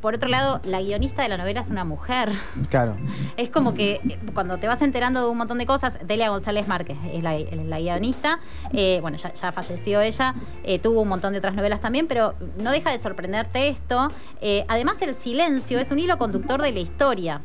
Por 0.00 0.14
otro 0.14 0.28
lado, 0.28 0.60
la 0.64 0.80
guionista 0.80 1.22
de 1.22 1.28
la 1.28 1.36
novela 1.36 1.60
es 1.60 1.70
una 1.70 1.84
mujer. 1.84 2.30
Claro. 2.70 2.96
Es 3.36 3.50
como 3.50 3.74
que 3.74 4.00
eh, 4.08 4.18
cuando 4.34 4.58
te 4.58 4.66
vas 4.66 4.82
enterando 4.82 5.20
de 5.20 5.30
un 5.30 5.38
montón 5.38 5.58
de 5.58 5.66
cosas, 5.66 5.98
Delia 6.04 6.30
González 6.30 6.66
Márquez 6.66 6.98
es 7.12 7.22
la, 7.22 7.78
guionista, 7.78 8.40
eh, 8.72 8.98
bueno, 9.00 9.16
ya, 9.16 9.32
ya 9.32 9.52
falleció 9.52 10.00
ella, 10.00 10.34
eh, 10.64 10.78
tuvo 10.78 11.02
un 11.02 11.08
montón 11.08 11.32
de 11.32 11.38
otras 11.38 11.54
novelas 11.54 11.80
también, 11.80 12.08
pero 12.08 12.34
no 12.62 12.72
deja 12.72 12.90
de 12.90 12.98
sorprenderte 12.98 13.68
esto. 13.68 14.08
Eh, 14.40 14.64
además, 14.68 15.00
el 15.02 15.14
silencio 15.14 15.78
es 15.78 15.90
un 15.90 15.98
hilo 15.98 16.18
conductor 16.18 16.60
de 16.60 16.72
la 16.72 16.80
historia. 16.80 17.40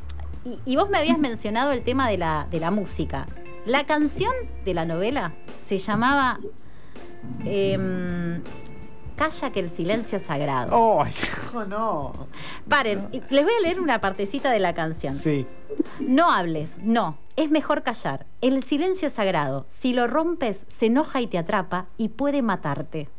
Y, 0.46 0.60
y 0.66 0.76
vos 0.76 0.90
me 0.90 0.98
habías 0.98 1.20
mencionado 1.20 1.72
el 1.72 1.84
tema 1.84 2.10
de 2.10 2.18
la, 2.18 2.48
de 2.50 2.60
la 2.60 2.72
música. 2.72 3.26
La 3.66 3.86
canción 3.86 4.34
de 4.66 4.74
la 4.74 4.86
novela 4.86 5.34
se 5.58 5.78
llamaba 5.78 6.38
em, 7.46 8.42
Calla 9.16 9.52
que 9.52 9.60
el 9.60 9.70
silencio 9.70 10.18
es 10.18 10.24
sagrado. 10.24 10.76
Oh, 10.76 11.06
hijo, 11.06 11.66
no. 11.66 12.14
Paren, 12.68 13.10
les 13.12 13.44
voy 13.44 13.54
a 13.54 13.62
leer 13.62 13.80
una 13.80 14.02
partecita 14.02 14.52
de 14.52 14.60
la 14.60 14.74
canción. 14.74 15.16
Sí. 15.16 15.46
No 16.00 16.32
hables, 16.32 16.80
no. 16.82 17.18
Es 17.36 17.52
mejor 17.52 17.84
callar. 17.84 18.26
El 18.42 18.64
silencio 18.64 19.08
es 19.08 19.14
sagrado. 19.14 19.66
Si 19.68 19.94
lo 19.94 20.08
rompes, 20.08 20.66
se 20.68 20.88
enoja 20.88 21.22
y 21.22 21.28
te 21.28 21.38
atrapa 21.38 21.88
y 21.98 22.10
puede 22.10 22.42
matarte. 22.42 23.10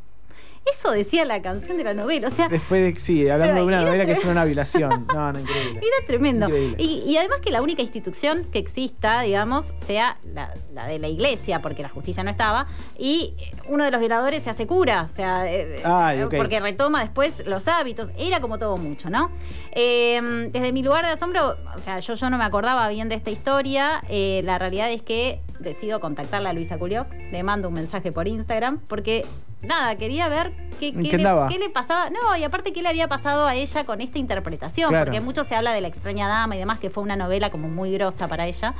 Eso 0.66 0.90
decía 0.90 1.24
la 1.24 1.42
canción 1.42 1.76
de 1.76 1.84
la 1.84 1.94
novela. 1.94 2.28
O 2.28 2.30
sea, 2.30 2.48
Después 2.48 2.94
de, 2.94 3.00
sí, 3.00 3.28
hablando 3.28 3.56
de 3.56 3.66
una 3.66 3.82
novela 3.82 4.06
que 4.06 4.12
es 4.12 4.24
una 4.24 4.44
violación. 4.44 5.06
No, 5.14 5.32
no, 5.32 5.38
increíble. 5.38 5.78
Era 5.80 6.06
tremendo. 6.06 6.46
Increíble. 6.46 6.76
Y, 6.82 7.02
y 7.06 7.16
además 7.16 7.40
que 7.40 7.50
la 7.50 7.60
única 7.62 7.82
institución 7.82 8.44
que 8.50 8.58
exista, 8.58 9.22
digamos, 9.22 9.74
sea 9.84 10.16
la, 10.32 10.54
la 10.72 10.86
de 10.86 10.98
la 10.98 11.08
iglesia, 11.08 11.60
porque 11.60 11.82
la 11.82 11.88
justicia 11.90 12.22
no 12.24 12.30
estaba, 12.30 12.66
y 12.98 13.34
uno 13.68 13.84
de 13.84 13.90
los 13.90 14.00
violadores 14.00 14.42
se 14.42 14.50
hace 14.50 14.66
cura, 14.66 15.02
o 15.02 15.08
sea, 15.08 15.50
eh, 15.52 15.76
Ay, 15.84 16.20
eh, 16.20 16.26
porque 16.34 16.60
retoma 16.60 17.00
después 17.00 17.42
los 17.46 17.68
hábitos. 17.68 18.10
Era 18.16 18.40
como 18.40 18.58
todo 18.58 18.76
mucho, 18.76 19.10
¿no? 19.10 19.30
Eh, 19.72 20.48
desde 20.50 20.72
mi 20.72 20.82
lugar 20.82 21.04
de 21.04 21.12
asombro, 21.12 21.56
o 21.76 21.78
sea, 21.80 22.00
yo, 22.00 22.14
yo 22.14 22.30
no 22.30 22.38
me 22.38 22.44
acordaba 22.44 22.88
bien 22.88 23.08
de 23.08 23.16
esta 23.16 23.30
historia. 23.30 24.02
eh, 24.08 24.40
la 24.44 24.58
realidad 24.58 24.90
es 24.90 25.02
que 25.02 25.40
decido 25.60 26.00
contactarla 26.00 26.50
a 26.50 26.52
Luisa 26.52 26.78
Culioc, 26.78 27.06
le 27.30 27.42
mando 27.42 27.68
un 27.68 27.74
mensaje 27.74 28.12
por 28.12 28.26
Instagram, 28.28 28.80
porque 28.88 29.24
nada, 29.62 29.96
quería 29.96 30.28
ver 30.28 30.52
qué, 30.78 30.88
¿En 30.88 31.02
qué 31.02 31.10
qué 31.10 31.16
le, 31.18 31.22
andaba? 31.24 31.48
qué 31.48 31.58
le 31.58 31.70
pasaba. 31.70 32.10
No, 32.10 32.36
y 32.36 32.44
aparte 32.44 32.72
qué 32.72 32.82
le 32.82 32.88
había 32.88 33.08
pasado 33.08 33.46
a 33.46 33.54
ella 33.54 33.84
con 33.84 34.00
esta 34.00 34.18
interpretación, 34.18 34.90
Claro. 34.90 35.06
porque 35.06 35.20
mucho 35.20 35.44
se 35.44 35.54
habla 35.54 35.72
de 35.72 35.80
la 35.80 35.88
extraña 35.88 36.28
dama 36.28 36.56
y 36.56 36.58
demás, 36.58 36.78
que 36.78 36.90
fue 36.90 37.02
una 37.02 37.16
novela 37.16 37.50
como 37.50 37.68
muy 37.68 37.92
grosa 37.92 38.28
para 38.28 38.46
ella. 38.46 38.74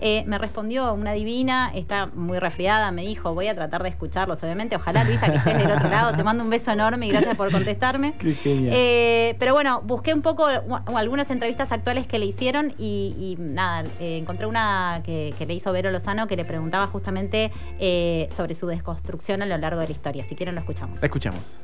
Eh, 0.00 0.24
me 0.26 0.38
respondió 0.38 0.92
una 0.92 1.12
divina, 1.12 1.70
está 1.74 2.06
muy 2.06 2.38
resfriada, 2.38 2.90
me 2.90 3.02
dijo, 3.02 3.34
voy 3.34 3.48
a 3.48 3.54
tratar 3.54 3.82
de 3.82 3.88
escucharlos, 3.88 4.42
obviamente. 4.42 4.76
Ojalá, 4.76 5.04
Luisa, 5.04 5.30
que 5.30 5.38
estés 5.38 5.58
del 5.58 5.70
otro 5.70 5.88
lado. 5.88 6.16
Te 6.16 6.24
mando 6.24 6.44
un 6.44 6.50
beso 6.50 6.70
enorme 6.70 7.06
y 7.06 7.10
gracias 7.10 7.36
por 7.36 7.50
contestarme. 7.50 8.14
Qué 8.18 8.34
genial. 8.34 8.74
Eh, 8.76 9.36
pero 9.38 9.54
bueno, 9.54 9.80
busqué 9.82 10.14
un 10.14 10.22
poco 10.22 10.46
algunas 10.94 11.30
entrevistas 11.30 11.72
actuales 11.72 12.06
que 12.06 12.18
le 12.18 12.26
hicieron 12.26 12.72
y, 12.78 13.36
y 13.38 13.42
nada, 13.42 13.84
eh, 14.00 14.18
encontré 14.18 14.46
una 14.46 15.02
que, 15.04 15.34
que 15.38 15.46
le 15.46 15.54
hizo 15.54 15.72
Vero 15.72 15.90
Lozano 15.90 16.26
que 16.26 16.36
le 16.36 16.44
preguntaba 16.44 16.86
justamente 16.86 17.50
eh, 17.78 18.28
sobre 18.36 18.54
su 18.54 18.66
desconstrucción 18.66 19.42
a 19.42 19.46
lo 19.46 19.56
largo 19.58 19.80
de 19.80 19.86
la 19.86 19.92
historia. 19.92 20.24
Si 20.24 20.34
quieren, 20.34 20.54
lo 20.54 20.60
escuchamos. 20.60 21.02
Escuchamos. 21.02 21.56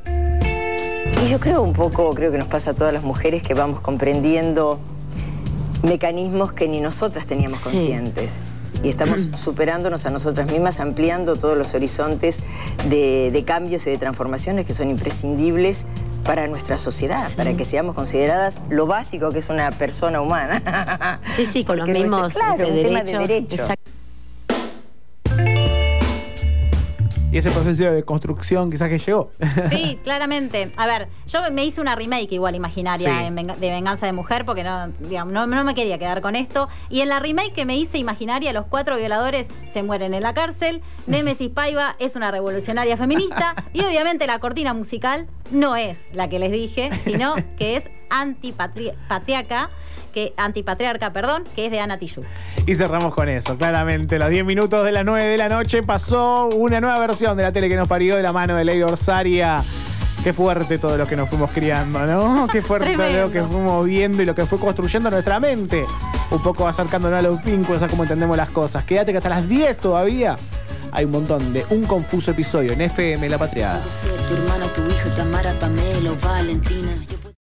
Y 1.25 1.31
yo 1.31 1.39
creo 1.39 1.63
un 1.63 1.73
poco, 1.73 2.15
creo 2.15 2.33
que 2.33 2.39
nos 2.39 2.49
pasa 2.49 2.73
a 2.73 2.75
todas 2.75 2.93
las 2.93 3.03
mujeres 3.03 3.43
que 3.43 3.55
vamos 3.55 3.81
comprendiendo 3.81 4.81
mecanismos 5.83 6.53
que 6.53 6.69
ni 6.69 6.81
nosotras 6.81 7.27
teníamos 7.27 7.61
conscientes. 7.61 8.43
Y 8.83 8.89
estamos 8.89 9.29
superándonos 9.43 10.07
a 10.07 10.11
nosotras 10.11 10.51
mismas, 10.51 10.81
ampliando 10.81 11.37
todos 11.37 11.57
los 11.57 11.75
horizontes 11.75 12.41
de, 12.89 13.31
de 13.33 13.45
cambios 13.45 13.87
y 13.87 13.91
de 13.91 13.99
transformaciones 13.99 14.67
que 14.67 14.75
son 14.75 14.91
imprescindibles 14.91 15.87
para 16.25 16.47
nuestra 16.47 16.79
sociedad, 16.79 17.29
para 17.37 17.55
que 17.57 17.65
seamos 17.65 17.97
consideradas 17.97 18.63
lo 18.71 18.87
básico 18.87 19.31
que 19.33 19.41
es 19.41 19.49
una 19.49 19.71
persona 19.73 20.21
humana. 20.21 21.19
Sí, 21.37 21.47
sí, 21.47 21.65
con 21.65 21.79
los 21.79 21.89
nuestra- 21.89 22.03
mismos 22.11 22.33
claro, 22.33 22.63
este, 22.65 22.77
un 22.77 22.83
tema 22.83 23.03
de 23.03 23.19
derechos. 23.19 23.61
Y 27.33 27.39
ese 27.39 27.51
proceso 27.51 27.83
de 27.91 28.03
construcción 28.05 28.71
quizás 28.71 28.91
que 28.91 28.99
llegó. 28.99 29.33
Sí, 29.71 29.99
claramente. 30.05 30.71
A 30.77 30.87
ver, 30.87 31.09
yo 31.27 31.41
me 31.51 31.65
hice 31.65 31.81
una 31.81 31.95
remake 31.97 32.31
igual 32.33 32.55
imaginaria 32.55 33.09
Sí. 33.21 33.25
en 33.25 33.35
Venga- 33.35 33.57
de 33.57 33.71
Venganza 33.71 34.05
de 34.05 34.13
Mujer 34.13 34.45
porque 34.45 34.63
no, 34.63 34.89
digamos, 35.01 35.33
no, 35.33 35.47
no 35.47 35.65
me 35.65 35.75
quería 35.75 35.99
quedar 35.99 36.21
con 36.21 36.37
esto. 36.37 36.69
Y 36.91 37.01
en 37.01 37.09
la 37.09 37.21
remake 37.21 37.55
que 37.55 37.65
me 37.65 37.75
hice 37.79 37.97
imaginaria, 37.97 38.53
los 38.53 38.67
cuatro 38.67 38.99
violadores 38.99 39.49
se 39.73 39.83
mueren 39.83 40.13
en 40.13 40.23
la 40.23 40.35
cárcel. 40.35 40.83
Némesis 41.07 41.49
Paiva 41.55 41.97
es 41.99 42.17
una 42.17 42.31
revolucionaria 42.31 42.99
feminista. 42.99 43.55
y 43.73 43.81
obviamente 43.81 44.27
la 44.27 44.39
cortina 44.39 44.75
musical 44.75 45.27
no 45.51 45.75
es 45.75 46.09
la 46.13 46.29
que 46.29 46.39
les 46.39 46.53
dije, 46.53 46.91
sino 47.03 47.35
que 47.57 47.77
es 47.77 47.89
antipatriarca, 48.11 49.71
que, 50.13 50.33
antipatriarca, 50.37 51.11
perdón, 51.11 51.45
que 51.57 51.67
es 51.67 51.73
de 51.73 51.81
Ana 51.81 51.99
Tijoux. 51.99 52.27
Y 52.67 52.75
cerramos 52.75 53.15
con 53.15 53.29
eso, 53.29 53.57
claramente. 53.57 54.19
Los 54.19 54.31
10 54.31 54.45
minutos 54.45 54.85
de 54.85 54.93
las 54.93 55.05
9 55.05 55.25
de 55.25 55.39
la 55.39 55.49
noche 55.49 55.83
pasó 55.83 56.47
una 56.47 56.81
nueva 56.81 56.99
versión 57.01 57.37
de 57.37 57.43
la 57.43 57.53
tele 57.53 57.69
que 57.69 57.77
nos 57.77 57.89
parió 57.89 58.17
de 58.17 58.23
la 58.23 58.33
mano 58.33 58.55
de 58.55 58.65
Ley 58.65 58.81
Orsaria. 58.83 59.63
Qué 60.23 60.33
fuerte 60.33 60.79
todo 60.79 60.97
lo 60.97 61.07
que 61.07 61.17
nos 61.17 61.29
fuimos 61.29 61.51
criando, 61.51 61.99
¿no? 62.07 62.47
Qué 62.53 62.63
fuerte 62.63 62.95
todo 62.95 63.13
lo 63.13 63.33
que 63.33 63.43
fuimos 63.43 63.85
viendo 63.85 64.23
y 64.23 64.25
lo 64.27 64.37
que 64.37 64.47
fue 64.47 64.59
construyendo 64.59 65.11
nuestra 65.11 65.41
mente. 65.41 65.85
Un 66.31 66.41
poco 66.41 66.69
acercándonos 66.69 67.19
a 67.19 67.23
los 67.23 67.43
vínculos, 67.43 67.83
a 67.83 67.89
cómo 67.89 68.05
entendemos 68.05 68.37
las 68.37 68.51
cosas. 68.51 68.85
Quédate 68.85 69.11
que 69.11 69.19
hasta 69.19 69.29
las 69.29 69.49
10 69.49 69.77
todavía 69.79 70.37
Hay 70.93 71.07
un 71.07 71.11
montón 71.11 71.53
de 71.53 71.67
un 71.71 71.85
confuso 71.85 72.31
episodio 72.31 72.73
en 72.73 72.83
FM 72.83 73.29
La 73.29 73.39
Patriada. 73.39 73.81
Tu 74.29 74.35
hermana, 74.35 74.67
tu 74.73 74.83
hija, 74.87 75.15
Tamara, 75.17 75.53
Pamela 75.59 76.13
Valentina. 76.23 76.95
Yo 77.11 77.22